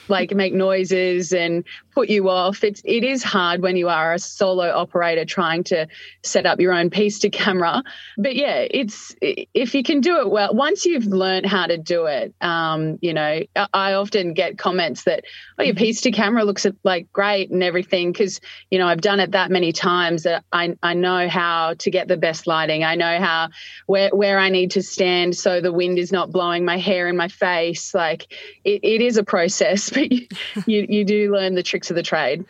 like 0.07 0.33
make 0.33 0.53
noises 0.53 1.33
and 1.33 1.65
put 1.93 2.09
you 2.09 2.29
off. 2.29 2.63
It's 2.63 2.81
it 2.83 3.03
is 3.03 3.23
hard 3.23 3.61
when 3.61 3.77
you 3.77 3.89
are 3.89 4.13
a 4.13 4.19
solo 4.19 4.69
operator 4.69 5.25
trying 5.25 5.63
to 5.65 5.87
set 6.23 6.45
up 6.45 6.59
your 6.59 6.73
own 6.73 6.89
piece 6.89 7.19
to 7.19 7.29
camera. 7.29 7.83
But 8.17 8.35
yeah, 8.35 8.65
it's 8.69 9.15
if 9.21 9.75
you 9.75 9.83
can 9.83 10.01
do 10.01 10.19
it 10.21 10.29
well. 10.29 10.53
Once 10.53 10.85
you've 10.85 11.05
learned 11.05 11.45
how 11.45 11.67
to 11.67 11.77
do 11.77 12.05
it, 12.05 12.33
um, 12.41 12.97
you 13.01 13.13
know, 13.13 13.41
I 13.73 13.93
often 13.93 14.33
get 14.33 14.57
comments 14.57 15.03
that 15.03 15.25
oh, 15.59 15.63
your 15.63 15.75
piece 15.75 16.01
to 16.01 16.11
camera 16.11 16.43
looks 16.43 16.65
like 16.83 17.11
great 17.13 17.51
and 17.51 17.63
everything 17.63 18.11
because 18.11 18.39
you 18.69 18.79
know 18.79 18.87
I've 18.87 19.01
done 19.01 19.19
it 19.19 19.31
that 19.31 19.51
many 19.51 19.71
times 19.71 20.23
that 20.23 20.43
I 20.51 20.75
I 20.81 20.93
know 20.93 21.27
how 21.27 21.75
to 21.75 21.91
get 21.91 22.07
the 22.07 22.17
best 22.17 22.47
lighting. 22.47 22.83
I 22.83 22.95
know 22.95 23.19
how 23.19 23.49
where 23.85 24.09
where 24.09 24.39
I 24.39 24.49
need 24.49 24.71
to 24.71 24.81
stand 24.81 25.35
so 25.35 25.61
the 25.61 25.71
wind 25.71 25.99
is 25.99 26.11
not 26.11 26.31
blowing 26.31 26.65
my 26.65 26.77
hair 26.77 27.07
in 27.07 27.17
my 27.17 27.27
face. 27.27 27.93
Like 27.93 28.31
it, 28.63 28.83
it 28.83 29.01
is 29.01 29.17
a 29.17 29.23
process, 29.23 29.89
but 29.93 30.11
you, 30.11 30.27
you, 30.65 30.85
you 30.89 31.05
do 31.05 31.33
learn 31.33 31.55
the 31.55 31.63
tricks 31.63 31.82
of 31.89 31.95
the 31.95 32.03
trade? 32.03 32.45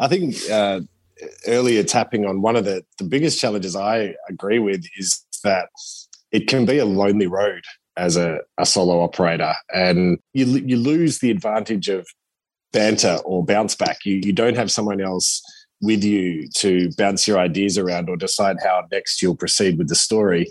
I 0.00 0.08
think 0.08 0.36
uh, 0.50 0.80
earlier 1.46 1.82
tapping 1.82 2.26
on 2.26 2.42
one 2.42 2.56
of 2.56 2.64
the, 2.64 2.84
the 2.98 3.04
biggest 3.04 3.40
challenges 3.40 3.74
I 3.74 4.14
agree 4.28 4.58
with 4.58 4.84
is 4.96 5.24
that 5.44 5.68
it 6.30 6.46
can 6.46 6.66
be 6.66 6.78
a 6.78 6.84
lonely 6.84 7.26
road 7.26 7.64
as 7.96 8.16
a, 8.16 8.38
a 8.58 8.64
solo 8.64 9.02
operator, 9.02 9.54
and 9.74 10.18
you 10.32 10.44
you 10.44 10.76
lose 10.76 11.18
the 11.18 11.30
advantage 11.30 11.88
of 11.88 12.06
banter 12.72 13.18
or 13.24 13.44
bounce 13.44 13.74
back. 13.74 14.04
You 14.04 14.20
you 14.22 14.32
don't 14.32 14.56
have 14.56 14.70
someone 14.70 15.00
else 15.00 15.42
with 15.80 16.04
you 16.04 16.48
to 16.56 16.90
bounce 16.96 17.26
your 17.26 17.38
ideas 17.38 17.78
around 17.78 18.08
or 18.08 18.16
decide 18.16 18.56
how 18.62 18.84
next 18.90 19.22
you'll 19.22 19.36
proceed 19.36 19.78
with 19.78 19.88
the 19.88 19.94
story. 19.94 20.46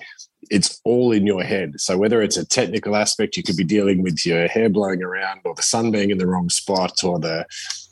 It's 0.49 0.79
all 0.85 1.11
in 1.11 1.27
your 1.27 1.43
head. 1.43 1.79
So 1.79 1.97
whether 1.97 2.21
it's 2.21 2.37
a 2.37 2.45
technical 2.45 2.95
aspect, 2.95 3.35
you 3.35 3.43
could 3.43 3.57
be 3.57 3.65
dealing 3.65 4.01
with 4.03 4.25
your 4.25 4.47
hair 4.47 4.69
blowing 4.69 5.03
around, 5.03 5.41
or 5.45 5.55
the 5.55 5.61
sun 5.61 5.91
being 5.91 6.11
in 6.11 6.17
the 6.17 6.27
wrong 6.27 6.49
spot, 6.49 7.03
or 7.03 7.19
the 7.19 7.45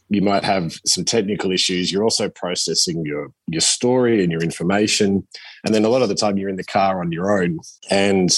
you 0.10 0.22
might 0.22 0.44
have 0.44 0.80
some 0.86 1.04
technical 1.04 1.52
issues. 1.52 1.92
You're 1.92 2.04
also 2.04 2.30
processing 2.30 3.04
your 3.06 3.32
your 3.48 3.62
story 3.62 4.22
and 4.24 4.32
your 4.32 4.42
information, 4.42 5.28
and 5.64 5.74
then 5.74 5.86
a 5.86 5.90
lot 5.90 6.02
of 6.02 6.10
the 6.10 6.16
time 6.16 6.38
you're 6.38 6.50
in 6.50 6.58
the 6.58 6.64
car 6.64 7.02
on 7.02 7.12
your 7.12 7.42
own. 7.42 7.60
And 7.90 8.30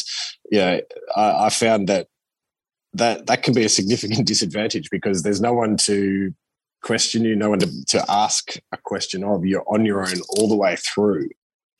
yeah, 0.51 0.79
I, 1.15 1.45
I 1.45 1.49
found 1.49 1.89
that 1.89 2.07
that 2.93 3.27
that 3.27 3.43
can 3.43 3.53
be 3.53 3.65
a 3.65 3.69
significant 3.69 4.27
disadvantage 4.27 4.89
because 4.89 5.23
there's 5.23 5.41
no 5.41 5.53
one 5.53 5.77
to 5.77 6.33
question 6.83 7.25
you, 7.25 7.35
no 7.35 7.49
one 7.49 7.59
to, 7.59 7.85
to 7.87 8.05
ask 8.09 8.55
a 8.71 8.77
question 8.77 9.23
of. 9.23 9.45
You're 9.45 9.65
on 9.67 9.85
your 9.85 10.01
own 10.01 10.21
all 10.37 10.47
the 10.47 10.55
way 10.55 10.77
through, 10.77 11.29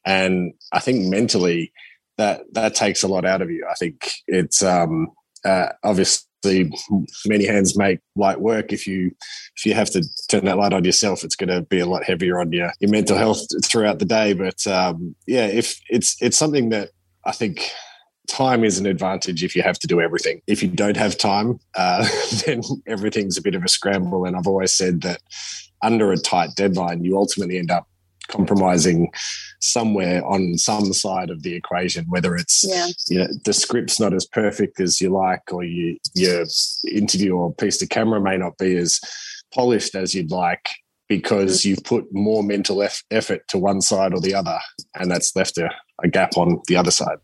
and 0.06 0.54
I 0.74 0.80
think 0.80 1.06
mentally 1.06 1.72
that 2.18 2.42
that 2.54 2.76
takes 2.76 3.04
a 3.04 3.08
lot 3.08 3.26
out 3.26 3.42
of 3.42 3.50
you. 3.50 3.66
I 3.70 3.76
think 3.76 4.12
it's 4.28 4.62
um, 4.62 5.12
uh, 5.46 5.70
obviously 5.84 6.27
many 6.46 7.46
hands 7.46 7.78
make 7.78 8.00
light 8.16 8.40
work. 8.40 8.72
If 8.72 8.88
you 8.88 9.12
if 9.56 9.66
you 9.66 9.74
have 9.74 9.90
to 9.92 10.04
turn 10.30 10.46
that 10.46 10.58
light 10.58 10.74
on 10.74 10.84
yourself, 10.84 11.24
it's 11.24 11.36
going 11.36 11.50
to 11.50 11.62
be 11.62 11.80
a 11.80 11.86
lot 11.86 12.04
heavier 12.04 12.40
on 12.40 12.52
your 12.52 12.72
your 12.80 12.92
mental 12.92 13.18
health 13.18 13.46
throughout 13.66 14.00
the 14.00 14.06
day. 14.06 14.34
But 14.34 14.66
um, 14.68 15.16
yeah, 15.26 15.48
if 15.48 15.80
it's 15.90 16.16
it's 16.22 16.38
something 16.38 16.70
that 16.70 16.92
I 17.26 17.32
think 17.32 17.72
time 18.28 18.64
is 18.64 18.78
an 18.78 18.86
advantage 18.86 19.44
if 19.44 19.56
you 19.56 19.64
have 19.64 19.80
to 19.80 19.88
do 19.88 20.02
everything. 20.02 20.42
If 20.48 20.62
you 20.62 20.70
don't 20.70 20.98
have 20.98 21.18
time, 21.18 21.60
uh, 21.76 22.08
then 22.46 22.62
everything's 22.86 23.38
a 23.38 23.42
bit 23.42 23.56
of 23.56 23.64
a 23.64 23.70
scramble. 23.70 24.26
And 24.26 24.36
I've 24.36 24.48
always 24.48 24.74
said 24.74 25.02
that 25.02 25.22
under 25.82 26.12
a 26.12 26.18
tight 26.18 26.50
deadline, 26.56 27.04
you 27.04 27.18
ultimately 27.18 27.58
end 27.58 27.72
up 27.72 27.88
compromising 28.28 29.12
somewhere 29.60 30.26
on 30.26 30.58
some 30.58 30.94
side 30.94 31.30
of 31.30 31.44
the 31.44 31.54
equation, 31.54 32.06
whether 32.10 32.36
it's 32.36 32.66
yeah. 32.68 32.88
you 33.08 33.20
know, 33.20 33.28
the 33.46 33.54
script's 33.54 34.00
not 34.00 34.14
as 34.14 34.26
perfect 34.26 34.80
as 34.80 35.02
you 35.02 35.10
like, 35.10 35.42
or 35.52 35.64
you, 35.64 35.98
your 36.14 36.46
interview 36.92 37.36
or 37.36 37.54
piece 37.54 37.82
of 37.82 37.90
camera 37.90 38.22
may 38.22 38.38
not 38.38 38.58
be 38.58 38.76
as 38.78 39.00
polished 39.54 39.96
as 39.96 40.14
you'd 40.14 40.32
like 40.32 40.70
because 41.08 41.62
mm-hmm. 41.62 41.70
you've 41.70 41.84
put 41.84 42.06
more 42.14 42.44
mental 42.44 42.84
eff- 42.84 43.04
effort 43.12 43.48
to 43.48 43.58
one 43.58 43.82
side 43.82 44.14
or 44.14 44.20
the 44.20 44.34
other, 44.34 44.60
and 44.96 45.10
that's 45.10 45.36
left 45.36 45.58
a, 45.58 45.70
a 46.04 46.08
gap 46.08 46.38
on 46.38 46.62
the 46.68 46.76
other 46.76 46.92
side. 46.92 47.18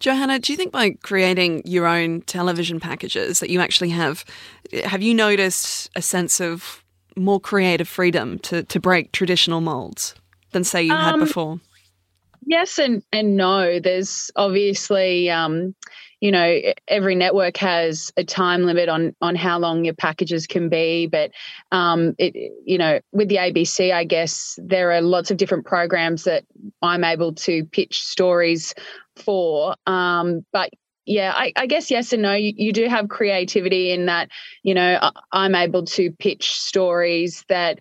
Johanna, 0.00 0.38
do 0.38 0.52
you 0.52 0.56
think 0.56 0.72
by 0.72 0.90
creating 1.02 1.62
your 1.64 1.86
own 1.86 2.20
television 2.22 2.80
packages 2.80 3.40
that 3.40 3.48
you 3.48 3.60
actually 3.60 3.90
have 3.90 4.24
have 4.84 5.02
you 5.02 5.14
noticed 5.14 5.88
a 5.96 6.02
sense 6.02 6.40
of 6.40 6.83
more 7.16 7.40
creative 7.40 7.88
freedom 7.88 8.38
to, 8.40 8.62
to 8.64 8.80
break 8.80 9.12
traditional 9.12 9.60
molds 9.60 10.14
than 10.52 10.64
say 10.64 10.82
you 10.82 10.92
um, 10.92 11.00
had 11.00 11.18
before? 11.18 11.60
Yes 12.46 12.78
and 12.78 13.02
and 13.12 13.36
no. 13.36 13.80
There's 13.80 14.30
obviously 14.36 15.30
um, 15.30 15.74
you 16.20 16.30
know 16.30 16.58
every 16.88 17.14
network 17.14 17.56
has 17.58 18.12
a 18.16 18.24
time 18.24 18.64
limit 18.64 18.88
on 18.88 19.14
on 19.20 19.34
how 19.34 19.58
long 19.58 19.84
your 19.84 19.94
packages 19.94 20.46
can 20.46 20.68
be 20.68 21.06
but 21.06 21.30
um, 21.70 22.14
it 22.18 22.34
you 22.64 22.78
know 22.78 23.00
with 23.12 23.28
the 23.28 23.36
ABC 23.36 23.92
I 23.92 24.04
guess 24.04 24.58
there 24.62 24.92
are 24.92 25.00
lots 25.00 25.30
of 25.30 25.36
different 25.36 25.66
programs 25.66 26.24
that 26.24 26.44
I'm 26.82 27.04
able 27.04 27.34
to 27.34 27.64
pitch 27.66 28.00
stories 28.00 28.74
for 29.16 29.74
um, 29.86 30.44
but 30.52 30.70
yeah, 31.06 31.32
I, 31.34 31.52
I, 31.56 31.66
guess 31.66 31.90
yes 31.90 32.12
and 32.12 32.22
no. 32.22 32.32
You, 32.32 32.52
you, 32.56 32.72
do 32.72 32.88
have 32.88 33.08
creativity 33.08 33.90
in 33.90 34.06
that, 34.06 34.30
you 34.62 34.74
know, 34.74 34.98
I'm 35.32 35.54
able 35.54 35.84
to 35.84 36.10
pitch 36.12 36.52
stories 36.52 37.44
that 37.48 37.80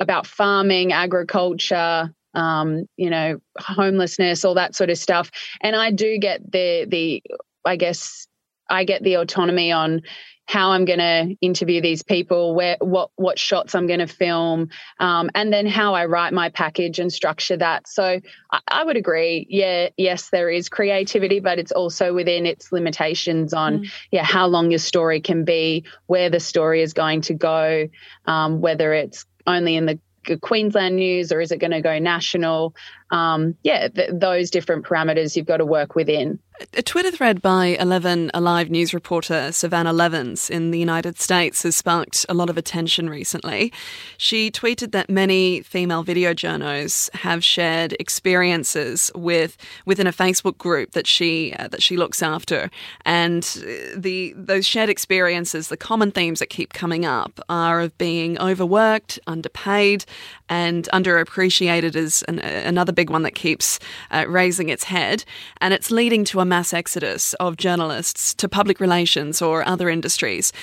about 0.00 0.26
farming, 0.26 0.92
agriculture, 0.92 2.12
um, 2.34 2.88
you 2.96 3.10
know, 3.10 3.40
homelessness, 3.58 4.44
all 4.44 4.54
that 4.54 4.74
sort 4.74 4.90
of 4.90 4.98
stuff. 4.98 5.30
And 5.60 5.76
I 5.76 5.90
do 5.92 6.18
get 6.18 6.50
the 6.50 6.86
the, 6.88 7.22
I 7.64 7.76
guess, 7.76 8.26
I 8.68 8.84
get 8.84 9.02
the 9.02 9.14
autonomy 9.14 9.70
on, 9.70 10.02
how 10.46 10.70
I'm 10.70 10.84
going 10.84 10.98
to 10.98 11.36
interview 11.40 11.80
these 11.80 12.02
people, 12.02 12.54
where 12.54 12.76
what 12.80 13.10
what 13.16 13.38
shots 13.38 13.74
I'm 13.74 13.86
going 13.86 14.00
to 14.00 14.06
film, 14.06 14.68
um, 15.00 15.30
and 15.34 15.52
then 15.52 15.66
how 15.66 15.94
I 15.94 16.06
write 16.06 16.32
my 16.32 16.50
package 16.50 16.98
and 16.98 17.12
structure 17.12 17.56
that. 17.56 17.88
So 17.88 18.20
I, 18.50 18.60
I, 18.68 18.84
would 18.84 18.96
agree. 18.96 19.46
Yeah, 19.48 19.88
yes, 19.96 20.30
there 20.30 20.50
is 20.50 20.68
creativity, 20.68 21.40
but 21.40 21.58
it's 21.58 21.72
also 21.72 22.12
within 22.12 22.46
its 22.46 22.72
limitations 22.72 23.54
on 23.54 23.80
mm. 23.80 23.92
yeah 24.10 24.24
how 24.24 24.46
long 24.46 24.70
your 24.70 24.78
story 24.78 25.20
can 25.20 25.44
be, 25.44 25.84
where 26.06 26.30
the 26.30 26.40
story 26.40 26.82
is 26.82 26.92
going 26.92 27.22
to 27.22 27.34
go, 27.34 27.88
um, 28.26 28.60
whether 28.60 28.92
it's 28.92 29.24
only 29.46 29.76
in 29.76 29.86
the 29.86 29.98
Queensland 30.40 30.96
news 30.96 31.32
or 31.32 31.40
is 31.40 31.52
it 31.52 31.58
going 31.58 31.70
to 31.70 31.80
go 31.80 31.98
national? 31.98 32.74
Um, 33.14 33.54
yeah, 33.62 33.86
th- 33.86 34.10
those 34.12 34.50
different 34.50 34.84
parameters 34.84 35.36
you've 35.36 35.46
got 35.46 35.58
to 35.58 35.64
work 35.64 35.94
within. 35.94 36.40
A 36.76 36.82
Twitter 36.82 37.10
thread 37.10 37.42
by 37.42 37.76
11 37.80 38.30
Alive 38.32 38.70
news 38.70 38.94
reporter 38.94 39.50
Savannah 39.50 39.92
Levins 39.92 40.48
in 40.48 40.70
the 40.70 40.78
United 40.78 41.20
States 41.20 41.64
has 41.64 41.74
sparked 41.74 42.24
a 42.28 42.34
lot 42.34 42.48
of 42.48 42.56
attention 42.56 43.10
recently. 43.10 43.72
She 44.18 44.52
tweeted 44.52 44.92
that 44.92 45.10
many 45.10 45.62
female 45.62 46.04
video 46.04 46.32
journos 46.32 47.12
have 47.14 47.42
shared 47.42 47.96
experiences 47.98 49.10
with 49.16 49.56
within 49.84 50.06
a 50.06 50.12
Facebook 50.12 50.56
group 50.56 50.92
that 50.92 51.08
she 51.08 51.54
uh, 51.58 51.66
that 51.68 51.82
she 51.82 51.96
looks 51.96 52.22
after, 52.22 52.70
and 53.04 53.42
the 53.96 54.32
those 54.36 54.64
shared 54.64 54.88
experiences, 54.88 55.68
the 55.68 55.76
common 55.76 56.12
themes 56.12 56.38
that 56.38 56.50
keep 56.50 56.72
coming 56.72 57.04
up 57.04 57.40
are 57.48 57.80
of 57.80 57.98
being 57.98 58.38
overworked, 58.38 59.18
underpaid, 59.26 60.04
and 60.48 60.88
underappreciated 60.92 61.96
is 61.96 62.22
an, 62.24 62.38
another 62.38 62.92
big 62.92 63.03
big 63.04 63.10
one 63.10 63.22
that 63.22 63.34
keeps 63.34 63.78
uh, 64.10 64.24
raising 64.26 64.70
its 64.70 64.84
head, 64.84 65.26
and 65.60 65.74
it's 65.74 65.90
leading 65.90 66.24
to 66.24 66.40
a 66.40 66.44
mass 66.46 66.72
exodus 66.72 67.34
of 67.34 67.58
journalists 67.58 68.32
to 68.32 68.48
public 68.48 68.80
relations 68.80 69.42
or 69.42 69.62
other 69.68 69.90
industries. 69.90 70.54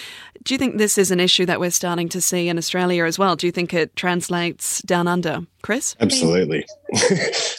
Do 0.44 0.56
you 0.56 0.58
think 0.58 0.80
this 0.80 0.98
is 0.98 1.12
an 1.12 1.20
issue 1.20 1.46
that 1.46 1.60
we're 1.60 1.70
starting 1.70 2.10
to 2.10 2.20
see 2.20 2.50
in 2.50 2.58
Australia 2.58 3.06
as 3.06 3.20
well? 3.20 3.36
Do 3.36 3.46
you 3.46 3.52
think 3.52 3.76
it 3.76 3.96
translates 3.96 4.82
down 4.82 5.08
under, 5.08 5.42
Chris? 5.62 5.96
Absolutely. 6.00 6.66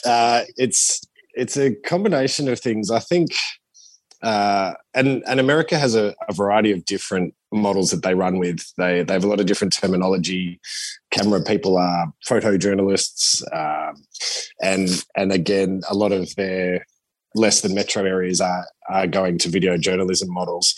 uh, 0.04 0.42
it's 0.56 1.00
it's 1.34 1.56
a 1.56 1.76
combination 1.86 2.48
of 2.48 2.58
things. 2.58 2.90
I 2.90 2.98
think 2.98 3.30
uh, 4.22 4.74
and 4.94 5.22
and 5.26 5.40
America 5.40 5.76
has 5.76 5.96
a, 5.96 6.14
a, 6.28 6.32
variety 6.32 6.70
of 6.70 6.84
different 6.84 7.34
models 7.50 7.90
that 7.90 8.04
they 8.04 8.14
run 8.14 8.38
with. 8.38 8.72
They 8.78 9.02
they 9.02 9.14
have 9.14 9.24
a 9.24 9.26
lot 9.26 9.40
of 9.40 9.46
different 9.46 9.72
terminology. 9.72 10.60
Camera 11.10 11.42
people 11.42 11.76
are 11.76 12.12
photojournalists, 12.28 13.42
um, 13.52 13.96
and 14.62 14.88
and 15.16 15.32
again, 15.32 15.82
a 15.90 15.94
lot 15.94 16.12
of 16.12 16.32
their 16.36 16.86
less 17.34 17.62
than 17.62 17.74
metro 17.74 18.04
areas 18.04 18.40
are 18.40 18.66
are 18.88 19.08
going 19.08 19.38
to 19.38 19.48
video 19.48 19.76
journalism 19.76 20.32
models. 20.32 20.74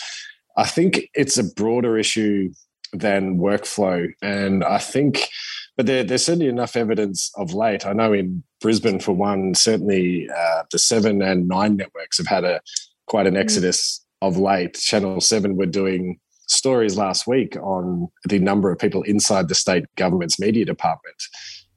I 0.57 0.65
think 0.65 1.11
it's 1.13 1.37
a 1.37 1.45
broader 1.45 1.99
issue 1.99 2.51
than 2.95 3.39
workflow, 3.39 4.11
and 4.23 4.65
I 4.65 4.79
think. 4.79 5.29
But 5.77 5.87
there, 5.87 6.05
there's 6.05 6.25
certainly 6.25 6.47
enough 6.47 6.77
evidence 6.77 7.33
of 7.37 7.53
late. 7.53 7.85
I 7.85 7.93
know 7.93 8.13
in 8.13 8.45
Brisbane, 8.61 9.01
for 9.01 9.11
one, 9.11 9.57
certainly 9.57 10.29
uh, 10.31 10.63
the 10.71 10.79
seven 10.79 11.21
and 11.21 11.49
nine 11.49 11.77
networks 11.77 12.17
have 12.19 12.29
had 12.29 12.45
a 12.45 12.61
quite 13.07 13.27
an 13.27 13.35
mm. 13.35 13.41
exodus 13.41 14.05
of 14.23 14.39
late. 14.39 14.75
Channel 14.75 15.21
7 15.21 15.57
were 15.57 15.67
doing 15.67 16.19
stories 16.47 16.97
last 16.97 17.27
week 17.27 17.57
on 17.57 18.09
the 18.29 18.39
number 18.39 18.71
of 18.71 18.79
people 18.79 19.03
inside 19.03 19.49
the 19.49 19.55
state 19.55 19.85
government's 19.97 20.39
media 20.39 20.65
department, 20.65 21.17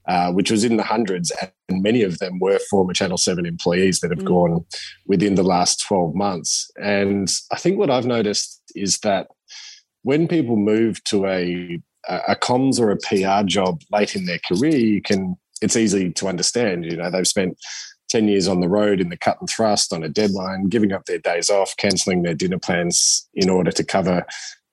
uh, 0.08 0.32
which 0.32 0.50
was 0.50 0.64
in 0.64 0.76
the 0.76 0.82
hundreds. 0.82 1.32
And 1.68 1.82
many 1.82 2.02
of 2.02 2.18
them 2.18 2.38
were 2.38 2.58
former 2.70 2.92
Channel 2.92 3.18
7 3.18 3.46
employees 3.46 4.00
that 4.00 4.10
have 4.10 4.20
mm. 4.20 4.26
gone 4.26 4.64
within 5.06 5.34
the 5.34 5.42
last 5.42 5.84
12 5.86 6.14
months. 6.14 6.70
And 6.76 7.30
I 7.52 7.56
think 7.56 7.78
what 7.78 7.90
I've 7.90 8.06
noticed 8.06 8.62
is 8.74 8.98
that 9.00 9.28
when 10.02 10.28
people 10.28 10.56
move 10.56 11.02
to 11.04 11.26
a 11.26 11.80
a 12.08 12.34
comms 12.36 12.80
or 12.80 12.90
a 12.90 12.96
PR 12.96 13.46
job 13.46 13.82
late 13.92 14.16
in 14.16 14.24
their 14.24 14.40
career, 14.48 14.76
you 14.76 15.02
can 15.02 15.36
it's 15.60 15.76
easy 15.76 16.10
to 16.12 16.28
understand. 16.28 16.84
You 16.84 16.96
know, 16.96 17.10
they've 17.10 17.26
spent 17.26 17.58
10 18.08 18.28
years 18.28 18.48
on 18.48 18.60
the 18.60 18.68
road 18.68 19.00
in 19.00 19.08
the 19.08 19.16
cut 19.16 19.38
and 19.40 19.48
thrust 19.48 19.92
on 19.92 20.02
a 20.02 20.08
deadline, 20.08 20.68
giving 20.68 20.92
up 20.92 21.04
their 21.04 21.18
days 21.18 21.50
off, 21.50 21.76
cancelling 21.76 22.22
their 22.22 22.34
dinner 22.34 22.58
plans 22.58 23.28
in 23.34 23.48
order 23.48 23.70
to 23.70 23.84
cover 23.84 24.24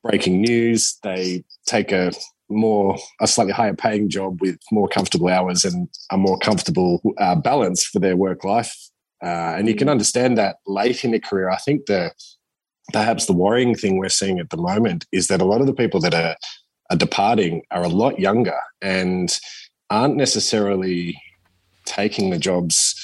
breaking 0.04 0.42
news. 0.42 0.98
They 1.04 1.44
take 1.66 1.92
a 1.92 2.12
more, 2.50 2.98
a 3.20 3.28
slightly 3.28 3.54
higher 3.54 3.74
paying 3.74 4.10
job 4.10 4.40
with 4.42 4.60
more 4.72 4.88
comfortable 4.88 5.28
hours 5.28 5.66
and 5.66 5.90
a 6.12 6.18
more 6.18 6.38
comfortable 6.38 7.02
uh, 7.18 7.36
balance 7.36 7.86
for 7.86 8.00
their 8.00 8.16
work 8.16 8.44
life. 8.44 8.76
Uh, 9.24 9.56
and 9.58 9.68
you 9.68 9.76
can 9.76 9.90
understand 9.90 10.38
that 10.38 10.58
late 10.68 11.04
in 11.04 11.14
a 11.14 11.20
career. 11.20 11.50
I 11.50 11.58
think 11.58 11.88
the 11.88 12.12
perhaps 12.94 13.26
the 13.26 13.34
worrying 13.34 13.76
thing 13.76 13.98
we're 13.98 14.10
seeing 14.10 14.40
at 14.40 14.50
the 14.52 14.58
moment 14.58 15.06
is 15.12 15.28
that 15.28 15.42
a 15.42 15.46
lot 15.46 15.62
of 15.62 15.68
the 15.68 15.74
people 15.74 16.00
that 16.02 16.14
are, 16.14 16.36
are 16.92 16.98
departing 16.98 17.64
are 17.72 17.84
a 17.84 17.90
lot 17.90 18.20
younger 18.20 18.60
and 18.82 19.40
aren't 19.90 20.16
necessarily 20.16 21.20
taking 21.86 22.30
the 22.30 22.38
jobs 22.38 22.96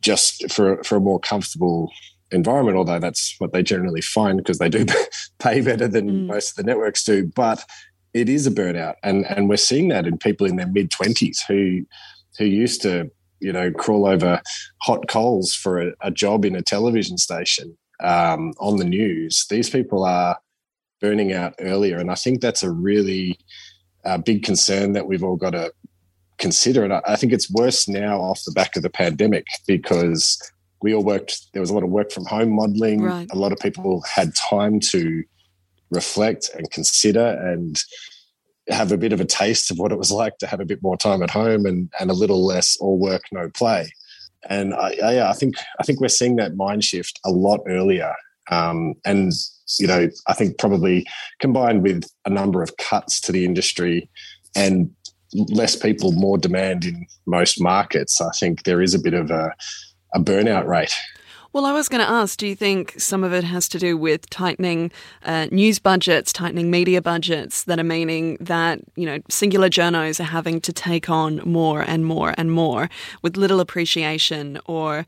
just 0.00 0.50
for 0.50 0.82
for 0.82 0.96
a 0.96 1.00
more 1.00 1.20
comfortable 1.20 1.90
environment. 2.30 2.76
Although 2.76 2.98
that's 2.98 3.34
what 3.38 3.52
they 3.52 3.62
generally 3.62 4.00
find 4.00 4.38
because 4.38 4.58
they 4.58 4.68
do 4.68 4.86
pay 5.38 5.60
better 5.60 5.88
than 5.88 6.10
mm. 6.10 6.26
most 6.26 6.50
of 6.50 6.56
the 6.56 6.64
networks 6.64 7.04
do. 7.04 7.30
But 7.34 7.64
it 8.14 8.28
is 8.28 8.46
a 8.46 8.50
burnout, 8.50 8.94
and 9.02 9.26
and 9.26 9.48
we're 9.48 9.56
seeing 9.56 9.88
that 9.88 10.06
in 10.06 10.18
people 10.18 10.46
in 10.46 10.56
their 10.56 10.68
mid 10.68 10.90
twenties 10.90 11.42
who 11.46 11.84
who 12.38 12.44
used 12.44 12.82
to 12.82 13.10
you 13.40 13.52
know 13.52 13.70
crawl 13.72 14.06
over 14.06 14.40
hot 14.82 15.08
coals 15.08 15.54
for 15.54 15.80
a, 15.80 15.92
a 16.00 16.10
job 16.10 16.44
in 16.44 16.56
a 16.56 16.62
television 16.62 17.18
station 17.18 17.76
um, 18.02 18.52
on 18.58 18.76
the 18.76 18.84
news. 18.84 19.46
These 19.48 19.70
people 19.70 20.04
are 20.04 20.38
burning 21.00 21.32
out 21.32 21.54
earlier, 21.58 21.98
and 21.98 22.10
I 22.10 22.14
think 22.14 22.40
that's 22.40 22.62
a 22.62 22.70
really 22.70 23.38
uh, 24.04 24.18
big 24.18 24.42
concern 24.42 24.92
that 24.92 25.06
we've 25.06 25.24
all 25.24 25.36
got 25.36 25.50
to 25.50 25.72
consider. 26.42 26.84
And 26.84 26.92
I 26.92 27.16
think 27.16 27.32
it's 27.32 27.50
worse 27.50 27.88
now 27.88 28.20
off 28.20 28.42
the 28.44 28.52
back 28.52 28.76
of 28.76 28.82
the 28.82 28.90
pandemic 28.90 29.46
because 29.66 30.38
we 30.82 30.92
all 30.92 31.04
worked, 31.04 31.52
there 31.52 31.62
was 31.62 31.70
a 31.70 31.74
lot 31.74 31.84
of 31.84 31.90
work 31.90 32.10
from 32.10 32.26
home 32.26 32.50
modeling. 32.50 33.00
Right. 33.02 33.28
A 33.30 33.38
lot 33.38 33.52
of 33.52 33.58
people 33.58 34.02
had 34.02 34.34
time 34.34 34.80
to 34.90 35.22
reflect 35.90 36.50
and 36.54 36.68
consider 36.70 37.26
and 37.50 37.80
have 38.68 38.90
a 38.90 38.98
bit 38.98 39.12
of 39.12 39.20
a 39.20 39.24
taste 39.24 39.70
of 39.70 39.78
what 39.78 39.92
it 39.92 39.98
was 39.98 40.10
like 40.10 40.36
to 40.38 40.46
have 40.48 40.60
a 40.60 40.64
bit 40.64 40.82
more 40.82 40.96
time 40.96 41.22
at 41.22 41.30
home 41.30 41.64
and, 41.64 41.88
and 42.00 42.10
a 42.10 42.14
little 42.14 42.44
less 42.44 42.76
all 42.78 42.98
work, 42.98 43.22
no 43.30 43.48
play. 43.50 43.92
And 44.48 44.74
I, 44.74 44.96
I, 45.02 45.30
I 45.30 45.32
think 45.34 45.54
I 45.78 45.84
think 45.84 46.00
we're 46.00 46.08
seeing 46.08 46.36
that 46.36 46.56
mind 46.56 46.82
shift 46.82 47.20
a 47.24 47.30
lot 47.30 47.60
earlier. 47.68 48.12
Um, 48.50 48.94
and 49.04 49.32
you 49.78 49.86
know, 49.86 50.08
I 50.26 50.34
think 50.34 50.58
probably 50.58 51.06
combined 51.40 51.82
with 51.84 52.04
a 52.24 52.30
number 52.30 52.60
of 52.62 52.76
cuts 52.76 53.20
to 53.22 53.32
the 53.32 53.44
industry 53.44 54.10
and 54.56 54.90
less 55.34 55.76
people, 55.76 56.12
more 56.12 56.38
demand 56.38 56.84
in 56.84 57.06
most 57.26 57.60
markets, 57.60 58.20
I 58.20 58.30
think 58.38 58.64
there 58.64 58.82
is 58.82 58.94
a 58.94 58.98
bit 58.98 59.14
of 59.14 59.30
a, 59.30 59.52
a 60.14 60.20
burnout 60.20 60.66
rate. 60.66 60.94
Well, 61.54 61.66
I 61.66 61.72
was 61.72 61.90
going 61.90 62.00
to 62.00 62.08
ask 62.08 62.38
do 62.38 62.46
you 62.46 62.56
think 62.56 62.98
some 62.98 63.22
of 63.22 63.34
it 63.34 63.44
has 63.44 63.68
to 63.68 63.78
do 63.78 63.94
with 63.94 64.30
tightening 64.30 64.90
uh, 65.22 65.48
news 65.50 65.78
budgets, 65.78 66.32
tightening 66.32 66.70
media 66.70 67.02
budgets 67.02 67.64
that 67.64 67.78
are 67.78 67.84
meaning 67.84 68.38
that, 68.40 68.80
you 68.96 69.04
know, 69.04 69.18
singular 69.28 69.68
journos 69.68 70.18
are 70.18 70.24
having 70.24 70.62
to 70.62 70.72
take 70.72 71.10
on 71.10 71.42
more 71.44 71.82
and 71.82 72.06
more 72.06 72.34
and 72.38 72.52
more 72.52 72.88
with 73.20 73.36
little 73.36 73.60
appreciation 73.60 74.60
or 74.64 75.04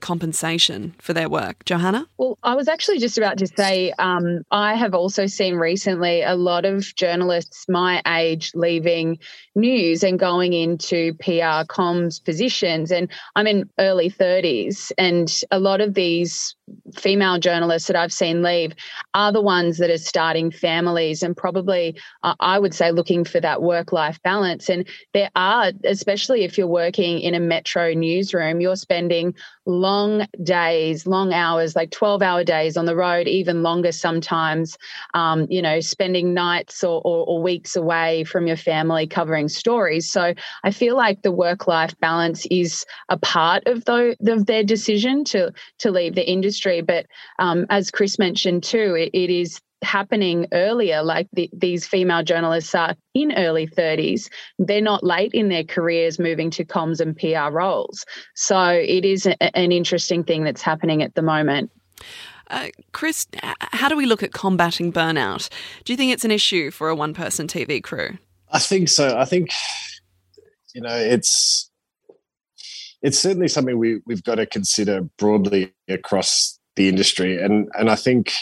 compensation 0.00 0.94
for 0.98 1.12
their 1.12 1.28
work? 1.28 1.62
Johanna? 1.66 2.06
Well, 2.16 2.38
I 2.42 2.54
was 2.54 2.68
actually 2.68 2.98
just 2.98 3.18
about 3.18 3.36
to 3.38 3.46
say 3.46 3.92
um, 3.98 4.46
I 4.50 4.74
have 4.74 4.94
also 4.94 5.26
seen 5.26 5.56
recently 5.56 6.22
a 6.22 6.36
lot 6.36 6.64
of 6.64 6.94
journalists 6.94 7.66
my 7.68 8.00
age 8.06 8.52
leaving 8.54 9.18
news 9.54 10.02
and 10.02 10.18
going 10.18 10.54
into 10.54 11.12
PR 11.20 11.66
comms 11.68 12.24
positions. 12.24 12.90
And 12.90 13.10
I'm 13.36 13.46
in 13.46 13.68
early 13.78 14.08
30s, 14.10 14.90
and 14.96 15.30
a 15.50 15.58
lot 15.58 15.81
of 15.82 15.94
these 15.94 16.56
female 16.94 17.38
journalists 17.38 17.88
that 17.88 17.96
I've 17.96 18.12
seen 18.12 18.42
leave 18.42 18.72
are 19.14 19.32
the 19.32 19.40
ones 19.40 19.78
that 19.78 19.90
are 19.90 19.98
starting 19.98 20.50
families 20.50 21.22
and 21.22 21.36
probably, 21.36 21.96
uh, 22.22 22.34
I 22.40 22.58
would 22.58 22.74
say, 22.74 22.92
looking 22.92 23.24
for 23.24 23.40
that 23.40 23.62
work 23.62 23.92
life 23.92 24.20
balance. 24.22 24.68
And 24.68 24.86
there 25.12 25.30
are, 25.36 25.72
especially 25.84 26.44
if 26.44 26.56
you're 26.56 26.66
working 26.66 27.20
in 27.20 27.34
a 27.34 27.40
metro 27.40 27.92
newsroom, 27.92 28.60
you're 28.60 28.76
spending 28.76 29.34
long 29.66 30.26
days, 30.42 31.06
long 31.06 31.32
hours, 31.32 31.76
like 31.76 31.90
12 31.90 32.22
hour 32.22 32.44
days 32.44 32.76
on 32.76 32.84
the 32.84 32.96
road, 32.96 33.28
even 33.28 33.62
longer 33.62 33.92
sometimes, 33.92 34.76
um, 35.14 35.46
you 35.50 35.62
know, 35.62 35.80
spending 35.80 36.34
nights 36.34 36.82
or, 36.82 37.00
or, 37.04 37.24
or 37.26 37.42
weeks 37.42 37.76
away 37.76 38.24
from 38.24 38.46
your 38.46 38.56
family 38.56 39.06
covering 39.06 39.48
stories. 39.48 40.10
So 40.10 40.34
I 40.64 40.70
feel 40.70 40.96
like 40.96 41.22
the 41.22 41.32
work 41.32 41.66
life 41.66 41.98
balance 42.00 42.46
is 42.50 42.84
a 43.08 43.16
part 43.16 43.62
of, 43.66 43.84
the, 43.84 44.16
of 44.26 44.46
their 44.46 44.64
decision 44.64 45.24
to, 45.24 45.52
to 45.78 45.90
leave 45.90 46.14
the 46.14 46.28
industry. 46.28 46.61
But 46.82 47.06
um, 47.38 47.66
as 47.70 47.90
Chris 47.90 48.18
mentioned 48.18 48.62
too, 48.62 48.94
it, 48.94 49.10
it 49.12 49.30
is 49.30 49.60
happening 49.82 50.46
earlier 50.52 51.02
like 51.02 51.28
the, 51.32 51.50
these 51.52 51.86
female 51.86 52.22
journalists 52.22 52.72
are 52.74 52.94
in 53.14 53.32
early 53.32 53.66
30s 53.66 54.28
they're 54.60 54.80
not 54.80 55.02
late 55.02 55.32
in 55.34 55.48
their 55.48 55.64
careers 55.64 56.20
moving 56.20 56.50
to 56.50 56.64
comms 56.64 57.00
and 57.00 57.16
pr 57.16 57.52
roles 57.52 58.04
so 58.36 58.68
it 58.68 59.04
is 59.04 59.26
a, 59.26 59.56
an 59.56 59.72
interesting 59.72 60.22
thing 60.22 60.44
that's 60.44 60.62
happening 60.62 61.02
at 61.02 61.14
the 61.16 61.22
moment 61.22 61.68
uh, 62.48 62.68
Chris, 62.92 63.26
how 63.58 63.88
do 63.88 63.96
we 63.96 64.04
look 64.04 64.22
at 64.22 64.32
combating 64.32 64.92
burnout? 64.92 65.48
Do 65.84 65.92
you 65.92 65.96
think 65.96 66.12
it's 66.12 66.24
an 66.24 66.30
issue 66.30 66.70
for 66.70 66.90
a 66.90 66.94
one 66.94 67.14
person 67.14 67.46
TV 67.46 67.82
crew? 67.82 68.18
I 68.50 68.58
think 68.58 68.90
so. 68.90 69.16
I 69.16 69.24
think, 69.24 69.50
you 70.74 70.82
know, 70.82 70.94
it's 70.94 71.70
it's 73.02 73.18
certainly 73.18 73.48
something 73.48 73.78
we, 73.78 74.00
we've 74.06 74.22
got 74.22 74.36
to 74.36 74.46
consider 74.46 75.02
broadly 75.18 75.72
across 75.88 76.58
the 76.76 76.88
industry. 76.88 77.40
And 77.42 77.68
and 77.74 77.90
I 77.90 77.96
think 77.96 78.32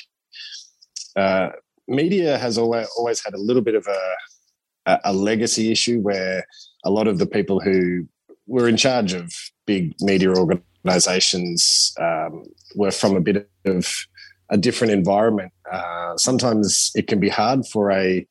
uh, 1.17 1.51
media 1.89 2.39
has 2.39 2.59
always 2.59 2.87
always 2.97 3.25
had 3.25 3.35
a 3.35 3.39
little 3.41 3.63
bit 3.63 3.75
of 3.75 3.87
a 3.87 4.99
a 5.05 5.13
legacy 5.13 5.71
issue 5.71 6.01
where 6.01 6.45
a 6.85 6.91
lot 6.91 7.07
of 7.07 7.19
the 7.19 7.27
people 7.27 7.61
who 7.61 8.07
were 8.47 8.69
in 8.69 8.77
charge 8.77 9.13
of 9.13 9.33
big 9.67 9.95
media 10.01 10.31
organizations 10.31 11.93
um, 12.01 12.45
were 12.75 12.91
from 12.91 13.17
a 13.17 13.21
bit 13.21 13.49
of 13.67 13.95
a 14.51 14.57
different 14.57 14.93
environment. 14.93 15.53
Uh, 15.71 16.17
sometimes 16.17 16.91
it 16.95 17.07
can 17.07 17.21
be 17.21 17.29
hard 17.29 17.67
for 17.67 17.91
a 17.91 18.27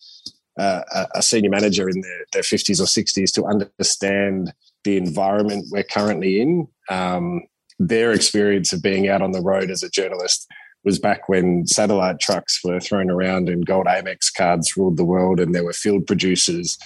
uh, 0.58 1.06
a 1.16 1.22
senior 1.22 1.50
manager 1.50 1.88
in 1.88 2.02
their, 2.02 2.26
their 2.34 2.42
50s 2.42 2.82
or 2.82 2.84
60s 2.84 3.32
to 3.32 3.46
understand 3.46 4.54
the 4.84 4.98
environment 4.98 5.66
we're 5.72 5.84
currently 5.84 6.42
in. 6.42 6.68
Um, 6.90 7.44
their 7.80 8.12
experience 8.12 8.74
of 8.74 8.82
being 8.82 9.08
out 9.08 9.22
on 9.22 9.32
the 9.32 9.42
road 9.42 9.72
as 9.72 9.84
a 9.84 9.90
journalist 9.90 10.48
was 10.84 11.00
back 11.00 11.28
when 11.28 11.68
satellite 11.68 12.20
trucks 12.20 12.60
were 12.64 12.80
thrown 12.80 13.10
around 13.10 13.50
and 13.50 13.66
gold 13.66 13.86
Amex 13.86 14.34
cards 14.36 14.76
ruled 14.78 14.98
the 14.98 15.06
world 15.06 15.40
and 15.40 15.54
there 15.54 15.64
were 15.64 15.74
field 15.74 16.08
producers. 16.08 16.78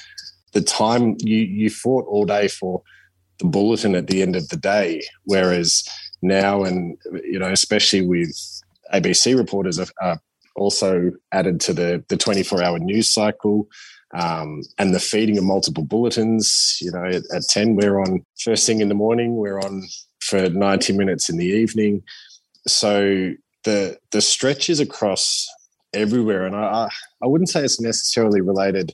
The 0.54 0.62
time 0.62 1.16
you, 1.20 1.38
you 1.38 1.70
fought 1.70 2.06
all 2.08 2.26
day 2.26 2.48
for 2.48 2.82
the 3.40 3.46
bulletin 3.46 3.96
at 3.96 4.08
the 4.08 4.22
end 4.22 4.36
of 4.36 4.50
the 4.50 4.58
day. 4.58 5.04
Whereas 5.26 5.84
now, 6.22 6.64
and 6.64 6.98
you 7.24 7.40
know, 7.40 7.52
especially 7.52 8.02
with 8.02 8.36
ABC 8.94 9.38
reporters 9.38 9.80
are, 9.80 9.88
are 10.02 10.20
also 10.56 11.12
added 11.32 11.60
to 11.62 11.74
the 11.74 12.04
the 12.08 12.18
24 12.18 12.64
hour 12.64 12.80
news 12.80 13.10
cycle. 13.10 13.68
Um, 14.14 14.62
and 14.78 14.94
the 14.94 15.00
feeding 15.00 15.38
of 15.38 15.44
multiple 15.44 15.84
bulletins. 15.84 16.78
You 16.82 16.92
know, 16.92 17.06
at, 17.06 17.24
at, 17.34 17.44
10, 17.50 17.76
we're 17.76 18.00
on 18.00 18.24
first 18.40 18.68
thing 18.68 18.82
in 18.82 18.90
the 18.90 18.96
morning, 18.96 19.36
we're 19.36 19.60
on 19.60 19.84
for 20.22 20.50
90 20.50 20.94
minutes 20.94 21.30
in 21.30 21.38
the 21.38 21.48
evening. 21.48 22.04
So 22.68 23.34
the 23.64 23.98
the 24.12 24.22
stretch 24.22 24.70
is 24.70 24.80
across 24.80 25.48
everywhere. 25.94 26.46
And 26.46 26.56
I, 26.56 26.90
I 27.22 27.28
wouldn't 27.28 27.50
say 27.50 27.64
it's 27.64 27.82
necessarily 27.82 28.42
related 28.42 28.94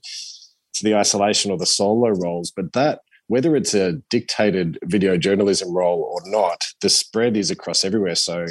to 0.73 0.83
the 0.83 0.95
isolation 0.95 1.51
or 1.51 1.57
the 1.57 1.65
solo 1.65 2.09
roles, 2.09 2.51
but 2.51 2.73
that 2.73 3.01
whether 3.27 3.55
it's 3.55 3.75
a 3.75 3.93
dictated 4.09 4.79
video 4.85 5.15
journalism 5.15 5.71
role 5.71 6.01
or 6.01 6.19
not, 6.25 6.65
the 6.81 6.89
spread 6.89 7.37
is 7.37 7.51
across 7.51 7.85
everywhere. 7.85 8.15
So 8.15 8.45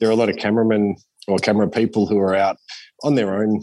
there 0.00 0.08
are 0.08 0.12
a 0.12 0.16
lot 0.16 0.28
of 0.28 0.36
cameramen 0.36 0.96
or 1.28 1.38
camera 1.38 1.68
people 1.68 2.06
who 2.06 2.18
are 2.18 2.34
out 2.34 2.56
on 3.04 3.14
their 3.14 3.40
own 3.40 3.60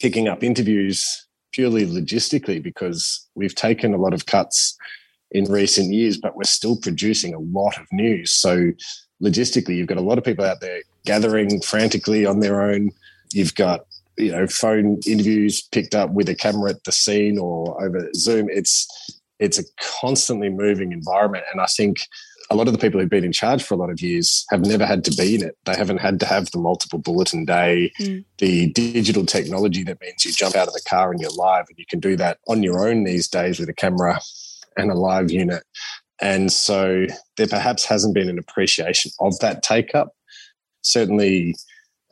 picking 0.00 0.28
up 0.28 0.44
interviews 0.44 1.23
purely 1.54 1.86
logistically 1.86 2.60
because 2.62 3.28
we've 3.34 3.54
taken 3.54 3.94
a 3.94 3.98
lot 3.98 4.12
of 4.12 4.26
cuts 4.26 4.76
in 5.30 5.44
recent 5.44 5.92
years, 5.92 6.18
but 6.18 6.36
we're 6.36 6.44
still 6.44 6.76
producing 6.76 7.32
a 7.32 7.38
lot 7.38 7.78
of 7.78 7.86
news. 7.92 8.32
So 8.32 8.72
logistically, 9.22 9.76
you've 9.76 9.86
got 9.86 9.98
a 9.98 10.02
lot 10.02 10.18
of 10.18 10.24
people 10.24 10.44
out 10.44 10.60
there 10.60 10.80
gathering 11.06 11.60
frantically 11.60 12.26
on 12.26 12.40
their 12.40 12.62
own. 12.62 12.90
You've 13.32 13.54
got 13.54 13.86
you 14.16 14.30
know 14.30 14.46
phone 14.46 15.00
interviews 15.06 15.60
picked 15.60 15.94
up 15.94 16.10
with 16.10 16.28
a 16.28 16.34
camera 16.34 16.70
at 16.70 16.84
the 16.84 16.92
scene 16.92 17.38
or 17.38 17.82
over 17.84 18.08
Zoom. 18.14 18.48
It's 18.50 18.88
it's 19.38 19.58
a 19.58 19.64
constantly 20.00 20.48
moving 20.48 20.92
environment, 20.92 21.44
and 21.52 21.60
I 21.60 21.66
think 21.66 21.98
a 22.50 22.54
lot 22.54 22.66
of 22.66 22.72
the 22.72 22.78
people 22.78 23.00
who've 23.00 23.08
been 23.08 23.24
in 23.24 23.32
charge 23.32 23.62
for 23.62 23.74
a 23.74 23.76
lot 23.76 23.90
of 23.90 24.00
years 24.00 24.44
have 24.50 24.60
never 24.60 24.84
had 24.84 25.04
to 25.04 25.10
be 25.12 25.34
in 25.34 25.42
it. 25.42 25.56
They 25.64 25.74
haven't 25.74 25.98
had 25.98 26.20
to 26.20 26.26
have 26.26 26.50
the 26.50 26.58
multiple 26.58 26.98
bulletin 26.98 27.44
day, 27.44 27.92
mm. 27.98 28.24
the 28.38 28.70
digital 28.72 29.24
technology 29.24 29.82
that 29.84 30.00
means 30.00 30.24
you 30.24 30.32
jump 30.32 30.54
out 30.54 30.68
of 30.68 30.74
the 30.74 30.82
car 30.88 31.10
and 31.10 31.20
you're 31.20 31.30
live, 31.30 31.66
and 31.68 31.78
you 31.78 31.86
can 31.88 32.00
do 32.00 32.16
that 32.16 32.38
on 32.48 32.62
your 32.62 32.86
own 32.86 33.04
these 33.04 33.28
days 33.28 33.58
with 33.58 33.68
a 33.68 33.74
camera 33.74 34.20
and 34.76 34.90
a 34.90 34.94
live 34.94 35.30
unit. 35.30 35.62
And 36.20 36.52
so 36.52 37.06
there 37.36 37.46
perhaps 37.46 37.84
hasn't 37.84 38.14
been 38.14 38.28
an 38.28 38.38
appreciation 38.38 39.10
of 39.20 39.38
that 39.40 39.62
take 39.62 39.94
up. 39.94 40.12
Certainly, 40.82 41.56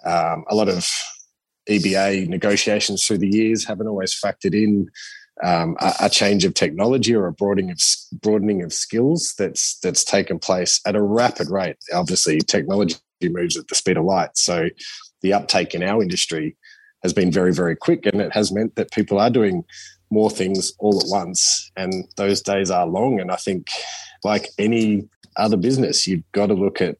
um, 0.04 0.44
a 0.48 0.54
lot 0.54 0.68
of 0.68 0.90
EBA 1.68 2.28
negotiations 2.28 3.04
through 3.04 3.18
the 3.18 3.28
years 3.28 3.64
haven't 3.64 3.86
always 3.86 4.18
factored 4.18 4.54
in 4.54 4.88
um, 5.42 5.76
a, 5.80 5.92
a, 6.00 6.10
change 6.10 6.44
of 6.44 6.54
technology 6.54 7.14
or 7.14 7.26
a 7.26 7.32
broadening 7.32 7.70
of 7.70 7.80
broadening 8.20 8.62
of 8.62 8.72
skills 8.72 9.34
that's 9.38 9.78
that's 9.80 10.04
taken 10.04 10.38
place 10.38 10.80
at 10.86 10.96
a 10.96 11.02
rapid 11.02 11.50
rate. 11.50 11.76
Obviously, 11.92 12.38
technology 12.40 12.96
moves 13.22 13.56
at 13.56 13.68
the 13.68 13.74
speed 13.74 13.96
of 13.96 14.04
light, 14.04 14.36
so 14.36 14.68
the 15.22 15.32
uptake 15.32 15.74
in 15.74 15.82
our 15.82 16.02
industry 16.02 16.56
has 17.02 17.12
been 17.12 17.32
very 17.32 17.52
very 17.52 17.74
quick, 17.74 18.06
and 18.06 18.20
it 18.20 18.32
has 18.32 18.52
meant 18.52 18.76
that 18.76 18.92
people 18.92 19.18
are 19.18 19.30
doing 19.30 19.64
more 20.10 20.30
things 20.30 20.72
all 20.78 21.00
at 21.00 21.08
once, 21.08 21.70
and 21.76 22.04
those 22.16 22.42
days 22.42 22.70
are 22.70 22.86
long. 22.86 23.18
And 23.18 23.30
I 23.30 23.36
think, 23.36 23.68
like 24.22 24.48
any 24.58 25.08
other 25.36 25.56
business, 25.56 26.06
you've 26.06 26.30
got 26.32 26.46
to 26.46 26.54
look 26.54 26.80
at 26.80 26.98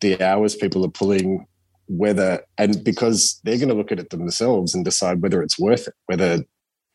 the 0.00 0.22
hours 0.22 0.54
people 0.54 0.84
are 0.84 0.90
pulling 0.90 1.46
whether 1.88 2.42
and 2.58 2.82
because 2.84 3.40
they're 3.44 3.58
going 3.58 3.68
to 3.68 3.74
look 3.74 3.92
at 3.92 3.98
it 3.98 4.10
themselves 4.10 4.74
and 4.74 4.84
decide 4.84 5.20
whether 5.20 5.42
it's 5.42 5.58
worth 5.58 5.88
it 5.88 5.94
whether 6.06 6.42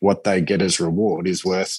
what 0.00 0.24
they 0.24 0.40
get 0.40 0.62
as 0.62 0.80
reward 0.80 1.26
is 1.26 1.44
worth 1.44 1.78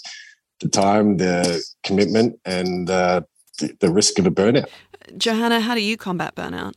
the 0.60 0.70
time 0.70 1.18
the 1.18 1.64
commitment 1.84 2.40
and 2.46 2.90
uh, 2.90 3.22
the, 3.60 3.76
the 3.80 3.92
risk 3.92 4.20
of 4.20 4.26
a 4.26 4.32
burnout 4.32 4.68
johanna 5.18 5.60
how 5.60 5.76
do 5.76 5.82
you 5.82 5.98
combat 5.98 6.36
burnout 6.36 6.74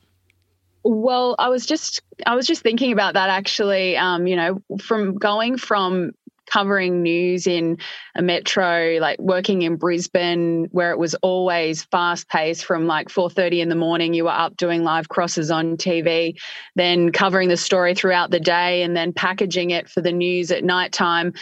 well, 0.84 1.36
I 1.38 1.48
was 1.48 1.64
just 1.64 2.02
I 2.26 2.34
was 2.34 2.46
just 2.46 2.62
thinking 2.62 2.92
about 2.92 3.14
that 3.14 3.30
actually. 3.30 3.96
Um, 3.96 4.26
you 4.26 4.36
know, 4.36 4.62
from 4.80 5.16
going 5.16 5.56
from 5.56 6.12
covering 6.50 7.02
news 7.02 7.46
in 7.46 7.78
a 8.14 8.22
metro, 8.22 8.98
like 9.00 9.18
working 9.18 9.62
in 9.62 9.76
Brisbane, 9.76 10.68
where 10.72 10.90
it 10.90 10.98
was 10.98 11.14
always 11.16 11.84
fast 11.84 12.28
paced 12.28 12.64
from 12.64 12.86
like 12.86 13.08
4.30 13.08 13.60
in 13.60 13.68
the 13.68 13.74
morning, 13.74 14.14
you 14.14 14.24
were 14.24 14.30
up 14.30 14.56
doing 14.56 14.84
live 14.84 15.08
crosses 15.08 15.50
on 15.50 15.76
TV, 15.76 16.38
then 16.74 17.12
covering 17.12 17.48
the 17.48 17.56
story 17.56 17.94
throughout 17.94 18.30
the 18.30 18.40
day 18.40 18.82
and 18.82 18.96
then 18.96 19.12
packaging 19.12 19.70
it 19.70 19.88
for 19.88 20.00
the 20.00 20.12
news 20.12 20.50
at 20.50 20.64
nighttime. 20.64 21.32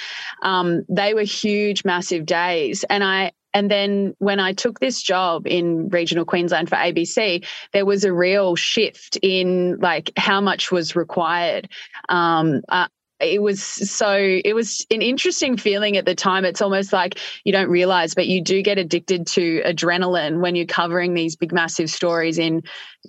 Um, 0.43 0.83
they 0.89 1.15
were 1.15 1.23
huge, 1.23 1.85
massive 1.85 2.27
days. 2.27 2.85
And 2.89 3.03
I, 3.03 3.33
and 3.53 3.71
then 3.71 4.15
when 4.19 4.39
I 4.39 4.53
took 4.53 4.79
this 4.79 5.03
job 5.03 5.47
in 5.47 5.89
regional 5.89 6.25
Queensland 6.25 6.69
for 6.69 6.77
ABC, 6.77 7.45
there 7.73 7.85
was 7.85 8.05
a 8.05 8.13
real 8.13 8.55
shift 8.55 9.19
in 9.23 9.79
like 9.81 10.13
how 10.17 10.41
much 10.41 10.71
was 10.71 10.95
required. 10.95 11.69
Um, 12.09 12.63
uh, 12.69 12.87
it 13.21 13.43
was 13.43 13.63
so 13.63 14.13
it 14.13 14.55
was 14.55 14.87
an 14.91 15.03
interesting 15.03 15.57
feeling 15.57 15.97
at 15.97 16.07
the 16.07 16.15
time. 16.15 16.45
It's 16.45 16.63
almost 16.63 16.93
like 16.93 17.19
you 17.45 17.53
don't 17.53 17.69
realize 17.69 18.15
but 18.15 18.27
you 18.27 18.43
do 18.43 18.63
get 18.63 18.79
addicted 18.79 19.27
to 19.29 19.63
adrenaline 19.63 20.41
when 20.41 20.55
you're 20.55 20.67
covering 20.67 21.15
these 21.15 21.37
big 21.37 21.53
massive 21.53 21.91
stories 21.91 22.39
in 22.39 22.63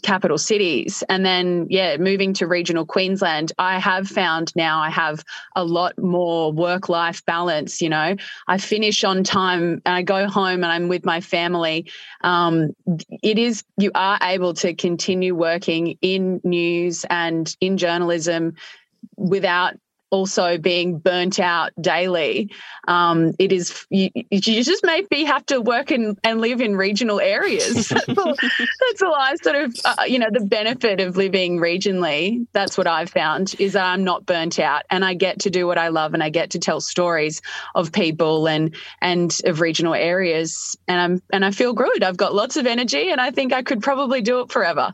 capital 0.03 0.37
cities. 0.37 1.03
And 1.09 1.25
then 1.25 1.67
yeah 1.69 1.97
moving 1.97 2.33
to 2.33 2.47
regional 2.47 2.85
queensland 2.85 3.51
i 3.57 3.79
have 3.79 4.07
found 4.07 4.53
now 4.55 4.81
i 4.81 4.89
have 4.89 5.23
a 5.55 5.63
lot 5.63 5.97
more 5.97 6.51
work 6.51 6.89
life 6.89 7.25
balance 7.25 7.81
you 7.81 7.89
know. 7.89 8.15
I 8.47 8.57
finish 8.57 9.03
on 9.03 9.23
time 9.23 9.81
and 9.85 9.95
i 9.95 10.01
go 10.01 10.27
home 10.27 10.63
and 10.63 10.71
i'm 10.71 10.87
with 10.87 11.05
my 11.05 11.21
family. 11.21 11.89
Um, 12.21 12.75
it 13.23 13.37
is 13.37 13.63
you 13.77 13.91
are 13.95 14.19
able 14.21 14.53
to 14.55 14.73
continue 14.73 15.35
working 15.35 15.97
in 16.01 16.41
news 16.43 17.05
and 17.09 17.55
in 17.61 17.77
journalism 17.77 18.55
without 19.17 19.75
also 20.11 20.57
being 20.57 20.99
burnt 20.99 21.39
out 21.39 21.71
daily. 21.79 22.51
Um, 22.87 23.33
it 23.39 23.51
is 23.51 23.85
you, 23.89 24.09
you, 24.13 24.39
just 24.39 24.83
maybe 24.83 25.23
have 25.23 25.45
to 25.47 25.61
work 25.61 25.91
in, 25.91 26.17
and 26.23 26.41
live 26.41 26.61
in 26.61 26.75
regional 26.75 27.19
areas. 27.19 27.87
that's, 28.07 29.01
all, 29.01 29.15
I 29.15 29.35
sort 29.41 29.55
of 29.55 29.75
uh, 29.85 30.03
you 30.05 30.19
know 30.19 30.29
the 30.31 30.45
benefit 30.45 30.99
of 30.99 31.17
living 31.17 31.57
regionally. 31.57 32.45
That's 32.53 32.77
what 32.77 32.87
I've 32.87 33.09
found 33.09 33.55
is 33.59 33.73
that 33.73 33.85
I'm 33.85 34.03
not 34.03 34.25
burnt 34.25 34.59
out 34.59 34.83
and 34.89 35.03
I 35.03 35.13
get 35.13 35.39
to 35.41 35.49
do 35.49 35.65
what 35.65 35.77
I 35.77 35.87
love 35.87 36.13
and 36.13 36.21
I 36.21 36.29
get 36.29 36.51
to 36.51 36.59
tell 36.59 36.81
stories 36.81 37.41
of 37.73 37.91
people 37.91 38.47
and 38.47 38.75
and 39.01 39.35
of 39.45 39.61
regional 39.61 39.93
areas 39.93 40.77
and 40.87 40.99
I'm 40.99 41.21
and 41.31 41.45
I 41.45 41.51
feel 41.51 41.73
good. 41.73 42.03
I've 42.03 42.17
got 42.17 42.35
lots 42.35 42.57
of 42.57 42.67
energy 42.67 43.09
and 43.09 43.21
I 43.21 43.31
think 43.31 43.53
I 43.53 43.63
could 43.63 43.81
probably 43.81 44.21
do 44.21 44.41
it 44.41 44.51
forever. 44.51 44.93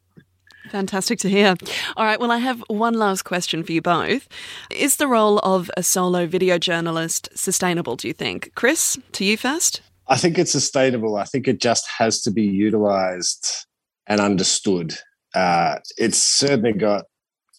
Fantastic 0.72 1.20
to 1.20 1.30
hear. 1.30 1.56
All 1.96 2.06
right, 2.06 2.20
well, 2.20 2.32
I 2.32 2.38
have 2.38 2.64
one 2.68 2.94
last 2.94 3.24
question 3.24 3.64
for 3.64 3.72
you 3.72 3.82
both. 3.82 4.28
Is 4.70 4.98
the 4.98 5.08
role 5.08 5.40
of 5.40 5.72
a 5.78 5.84
solo 5.84 6.26
video 6.28 6.58
journalist 6.58 7.30
sustainable, 7.36 7.96
do 7.96 8.08
you 8.08 8.14
think? 8.14 8.52
Chris, 8.56 8.98
to 9.14 9.26
you 9.26 9.38
first. 9.38 9.82
I 10.08 10.18
think 10.18 10.38
it's 10.38 10.52
sustainable. 10.52 11.18
I 11.18 11.26
think 11.26 11.48
it 11.48 11.60
just 11.60 11.88
has 11.98 12.22
to 12.22 12.32
be 12.32 12.44
utilized 12.44 13.66
and 14.08 14.22
understood. 14.22 14.96
Uh, 15.36 15.78
it's 15.98 16.18
certainly 16.18 16.74
got 16.74 17.06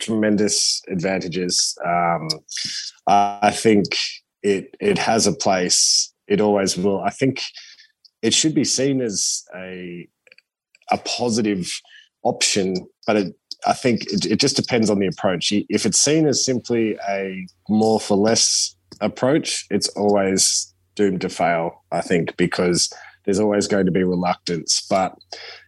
tremendous 0.00 0.82
advantages. 0.88 1.76
Um, 1.84 2.28
I 3.06 3.50
think 3.50 3.84
it 4.42 4.74
it 4.80 4.98
has 4.98 5.26
a 5.26 5.32
place. 5.32 6.12
It 6.26 6.40
always 6.40 6.76
will. 6.76 7.00
I 7.00 7.10
think 7.10 7.42
it 8.22 8.32
should 8.32 8.54
be 8.54 8.64
seen 8.64 9.00
as 9.00 9.44
a 9.54 10.08
a 10.90 10.98
positive 10.98 11.70
option, 12.22 12.74
but 13.08 13.16
it, 13.16 13.34
I 13.66 13.72
think 13.72 14.02
it, 14.12 14.26
it 14.26 14.38
just 14.38 14.54
depends 14.54 14.90
on 14.90 14.98
the 14.98 15.06
approach. 15.06 15.50
If 15.50 15.86
it's 15.86 15.98
seen 15.98 16.26
as 16.26 16.44
simply 16.44 16.98
a 17.08 17.46
more 17.66 17.98
for 17.98 18.18
less 18.18 18.76
approach, 19.00 19.66
it's 19.70 19.88
always 19.96 20.74
doomed 20.94 21.22
to 21.22 21.30
fail, 21.30 21.82
I 21.90 22.02
think, 22.02 22.36
because 22.36 22.92
there's 23.24 23.40
always 23.40 23.66
going 23.66 23.86
to 23.86 23.92
be 23.92 24.04
reluctance. 24.04 24.86
But 24.90 25.16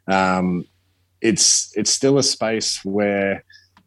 um, 0.06 0.66
it's 1.22 1.72
it's 1.74 1.90
still 1.90 2.18
a 2.18 2.22
space 2.22 2.84
where, 2.84 3.42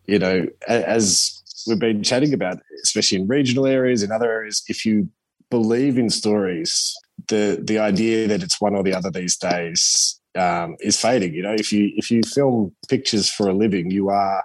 you 0.08 0.18
know, 0.18 0.48
as 0.68 1.44
we've 1.68 1.78
been 1.78 2.02
chatting 2.02 2.34
about, 2.34 2.58
especially 2.84 3.20
in 3.20 3.28
regional 3.28 3.68
areas, 3.68 4.02
in 4.02 4.12
other 4.12 4.32
areas, 4.32 4.64
if 4.68 4.84
you 4.84 5.10
believe 5.52 6.00
in 6.00 6.10
stories, 6.10 6.96
the 7.28 7.62
the 7.64 7.78
idea 7.78 8.28
that 8.30 8.42
it's 8.42 8.60
one 8.60 8.76
or 8.76 8.82
the 8.82 8.96
other 8.96 9.12
these 9.12 9.38
days 9.38 10.20
um, 10.36 10.76
is 10.80 11.00
fading. 11.00 11.34
You 11.34 11.44
know, 11.44 11.54
if 11.54 11.72
you 11.72 11.92
if 11.96 12.12
you 12.12 12.22
film 12.24 12.76
pictures 12.90 13.30
for 13.30 13.48
a 13.50 13.54
living, 13.54 13.92
you 13.92 14.10
are 14.10 14.44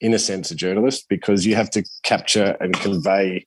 in 0.00 0.14
a 0.14 0.18
sense 0.18 0.50
a 0.50 0.54
journalist 0.54 1.06
because 1.08 1.44
you 1.44 1.54
have 1.54 1.70
to 1.70 1.84
capture 2.02 2.56
and 2.60 2.74
convey 2.74 3.46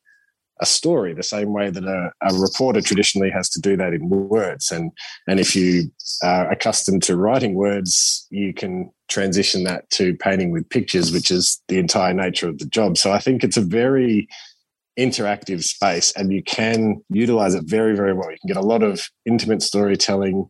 a 0.61 0.65
story 0.65 1.13
the 1.13 1.23
same 1.23 1.51
way 1.51 1.69
that 1.69 1.83
a, 1.83 2.11
a, 2.21 2.33
reporter 2.35 2.79
traditionally 2.79 3.29
has 3.29 3.49
to 3.49 3.59
do 3.59 3.75
that 3.75 3.93
in 3.93 4.07
words. 4.07 4.71
And 4.71 4.91
and 5.27 5.39
if 5.39 5.55
you 5.55 5.91
are 6.21 6.49
accustomed 6.51 7.03
to 7.03 7.17
writing 7.17 7.55
words 7.55 8.27
you 8.29 8.53
can 8.53 8.91
transition 9.09 9.63
that 9.63 9.89
to 9.91 10.15
painting 10.17 10.51
with 10.51 10.69
pictures 10.69 11.11
which 11.11 11.31
is 11.31 11.61
the 11.67 11.79
entire 11.79 12.13
nature 12.13 12.47
of 12.47 12.59
the 12.59 12.65
job. 12.65 12.97
So 12.97 13.11
i 13.11 13.19
think 13.19 13.43
it's 13.43 13.57
a 13.57 13.61
very 13.61 14.27
interactive 14.97 15.63
space 15.63 16.13
and 16.15 16.31
you 16.31 16.43
can 16.43 17.01
utilize 17.09 17.55
it 17.55 17.63
very 17.65 17.95
very 17.95 18.13
well. 18.13 18.31
You 18.31 18.37
can 18.39 18.47
get 18.47 18.63
a 18.63 18.67
lot 18.73 18.83
of 18.83 19.01
intimate 19.25 19.63
storytelling 19.63 20.47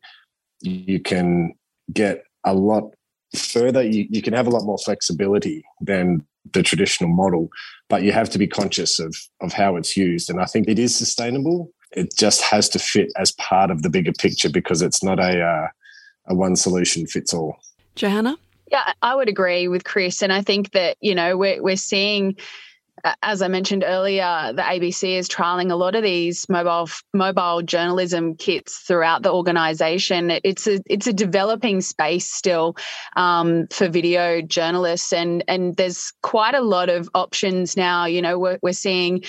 you 0.63 0.99
can 0.99 1.53
get 1.91 2.23
a 2.43 2.53
lot 2.53 2.83
further. 3.35 3.83
You, 3.83 4.07
you 4.09 4.21
can 4.21 4.33
have 4.33 4.47
a 4.47 4.49
lot 4.49 4.63
more 4.63 4.77
flexibility 4.77 5.63
than 5.81 6.25
the 6.53 6.63
traditional 6.63 7.09
model, 7.09 7.49
but 7.89 8.03
you 8.03 8.11
have 8.11 8.29
to 8.31 8.39
be 8.39 8.47
conscious 8.47 8.99
of 8.99 9.15
of 9.41 9.53
how 9.53 9.75
it's 9.75 9.95
used. 9.95 10.29
And 10.29 10.39
I 10.39 10.45
think 10.45 10.67
it 10.67 10.79
is 10.79 10.95
sustainable. 10.95 11.71
It 11.91 12.15
just 12.17 12.41
has 12.41 12.69
to 12.69 12.79
fit 12.79 13.11
as 13.17 13.31
part 13.33 13.69
of 13.69 13.83
the 13.83 13.89
bigger 13.89 14.13
picture 14.13 14.49
because 14.49 14.81
it's 14.81 15.03
not 15.03 15.19
a 15.19 15.41
uh, 15.41 15.67
a 16.27 16.35
one 16.35 16.55
solution 16.55 17.05
fits 17.07 17.33
all. 17.33 17.57
Johanna, 17.95 18.37
yeah, 18.71 18.93
I 19.01 19.15
would 19.15 19.29
agree 19.29 19.67
with 19.67 19.83
Chris, 19.83 20.21
and 20.21 20.33
I 20.33 20.41
think 20.41 20.71
that 20.71 20.97
you 21.01 21.15
know 21.15 21.37
we're 21.37 21.61
we're 21.61 21.75
seeing 21.77 22.35
as 23.21 23.41
I 23.41 23.47
mentioned 23.47 23.83
earlier, 23.85 24.53
the 24.55 24.61
ABC 24.61 25.17
is 25.17 25.27
trialing 25.27 25.71
a 25.71 25.75
lot 25.75 25.95
of 25.95 26.03
these 26.03 26.47
mobile 26.47 26.87
mobile 27.13 27.61
journalism 27.61 28.35
kits 28.35 28.79
throughout 28.79 29.23
the 29.23 29.31
organisation. 29.31 30.31
It's 30.43 30.67
a 30.67 30.79
it's 30.85 31.07
a 31.07 31.13
developing 31.13 31.81
space 31.81 32.31
still 32.31 32.77
um, 33.15 33.67
for 33.71 33.89
video 33.89 34.41
journalists, 34.41 35.11
and 35.11 35.43
and 35.47 35.75
there's 35.75 36.13
quite 36.21 36.55
a 36.55 36.61
lot 36.61 36.89
of 36.89 37.09
options 37.13 37.75
now. 37.75 38.05
You 38.05 38.21
know, 38.21 38.39
we're, 38.39 38.59
we're 38.61 38.73
seeing 38.73 39.23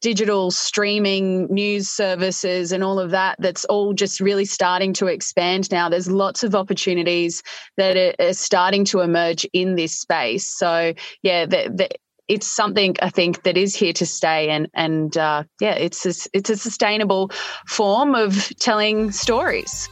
digital 0.00 0.50
streaming 0.50 1.46
news 1.46 1.88
services 1.88 2.72
and 2.72 2.82
all 2.82 2.98
of 2.98 3.12
that 3.12 3.36
that's 3.38 3.64
all 3.66 3.92
just 3.92 4.18
really 4.18 4.44
starting 4.44 4.92
to 4.92 5.06
expand 5.06 5.70
now 5.70 5.88
there's 5.88 6.10
lots 6.10 6.42
of 6.42 6.56
opportunities 6.56 7.40
that 7.76 8.16
are 8.18 8.32
starting 8.32 8.84
to 8.84 8.98
emerge 8.98 9.46
in 9.52 9.76
this 9.76 9.96
space 9.96 10.44
so 10.44 10.92
yeah 11.22 11.46
the, 11.46 11.70
the, 11.72 11.88
it's 12.30 12.46
something 12.46 12.94
I 13.02 13.10
think 13.10 13.42
that 13.42 13.56
is 13.56 13.74
here 13.74 13.92
to 13.94 14.06
stay, 14.06 14.50
and 14.50 14.68
and 14.72 15.16
uh, 15.16 15.42
yeah, 15.60 15.72
it's 15.72 16.06
a, 16.06 16.28
it's 16.32 16.48
a 16.48 16.56
sustainable 16.56 17.30
form 17.66 18.14
of 18.14 18.50
telling 18.60 19.10
stories. 19.10 19.88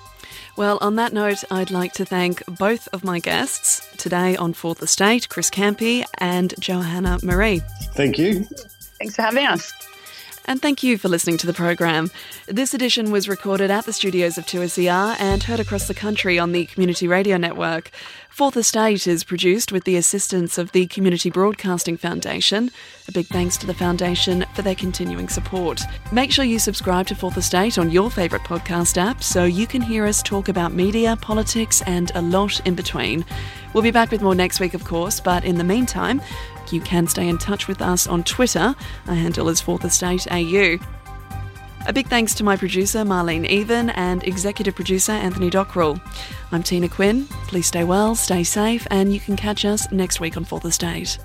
Well, 0.56 0.78
on 0.80 0.96
that 0.96 1.12
note, 1.12 1.44
I'd 1.50 1.70
like 1.70 1.92
to 1.94 2.04
thank 2.04 2.44
both 2.46 2.88
of 2.92 3.04
my 3.04 3.18
guests 3.18 3.86
today 3.96 4.36
on 4.36 4.52
Fourth 4.52 4.82
Estate, 4.82 5.28
Chris 5.28 5.50
Campy 5.50 6.04
and 6.18 6.54
Johanna 6.58 7.18
Marie. 7.22 7.60
Thank 7.94 8.18
you. 8.18 8.44
Thanks 8.98 9.16
for 9.16 9.22
having 9.22 9.46
us. 9.46 9.72
And 10.48 10.62
thank 10.62 10.82
you 10.82 10.96
for 10.96 11.08
listening 11.08 11.36
to 11.38 11.46
the 11.46 11.52
program. 11.52 12.10
This 12.46 12.72
edition 12.72 13.10
was 13.10 13.28
recorded 13.28 13.70
at 13.70 13.84
the 13.84 13.92
studios 13.92 14.38
of 14.38 14.46
2SER 14.46 15.14
and 15.20 15.42
heard 15.42 15.60
across 15.60 15.86
the 15.86 15.92
country 15.92 16.38
on 16.38 16.52
the 16.52 16.64
Community 16.64 17.06
Radio 17.06 17.36
Network. 17.36 17.90
Fourth 18.30 18.56
Estate 18.56 19.06
is 19.06 19.24
produced 19.24 19.72
with 19.72 19.84
the 19.84 19.96
assistance 19.96 20.56
of 20.56 20.72
the 20.72 20.86
Community 20.86 21.28
Broadcasting 21.28 21.98
Foundation. 21.98 22.70
A 23.08 23.12
big 23.12 23.26
thanks 23.26 23.58
to 23.58 23.66
the 23.66 23.74
Foundation 23.74 24.46
for 24.54 24.62
their 24.62 24.74
continuing 24.74 25.28
support. 25.28 25.82
Make 26.12 26.32
sure 26.32 26.46
you 26.46 26.58
subscribe 26.58 27.06
to 27.08 27.14
Fourth 27.14 27.36
Estate 27.36 27.76
on 27.76 27.90
your 27.90 28.10
favourite 28.10 28.46
podcast 28.46 28.96
app 28.96 29.22
so 29.22 29.44
you 29.44 29.66
can 29.66 29.82
hear 29.82 30.06
us 30.06 30.22
talk 30.22 30.48
about 30.48 30.72
media, 30.72 31.14
politics, 31.20 31.82
and 31.82 32.10
a 32.14 32.22
lot 32.22 32.66
in 32.66 32.74
between. 32.74 33.22
We'll 33.74 33.82
be 33.82 33.90
back 33.90 34.10
with 34.10 34.22
more 34.22 34.34
next 34.34 34.60
week, 34.60 34.72
of 34.72 34.84
course, 34.84 35.20
but 35.20 35.44
in 35.44 35.58
the 35.58 35.64
meantime, 35.64 36.22
you 36.72 36.80
can 36.80 37.06
stay 37.06 37.28
in 37.28 37.38
touch 37.38 37.68
with 37.68 37.80
us 37.82 38.06
on 38.06 38.24
Twitter. 38.24 38.74
Our 39.06 39.14
handle 39.14 39.48
is 39.48 39.60
Fourth 39.60 39.84
Estate 39.84 40.26
AU. 40.30 40.78
A 41.86 41.92
big 41.92 42.08
thanks 42.08 42.34
to 42.34 42.44
my 42.44 42.56
producer, 42.56 42.98
Marlene 42.98 43.46
Even, 43.48 43.90
and 43.90 44.22
executive 44.24 44.74
producer, 44.74 45.12
Anthony 45.12 45.50
Dockrell. 45.50 46.00
I'm 46.52 46.62
Tina 46.62 46.88
Quinn. 46.88 47.26
Please 47.46 47.66
stay 47.66 47.84
well, 47.84 48.14
stay 48.14 48.44
safe, 48.44 48.86
and 48.90 49.12
you 49.12 49.20
can 49.20 49.36
catch 49.36 49.64
us 49.64 49.90
next 49.90 50.20
week 50.20 50.36
on 50.36 50.44
Fourth 50.44 50.64
Estate. 50.64 51.18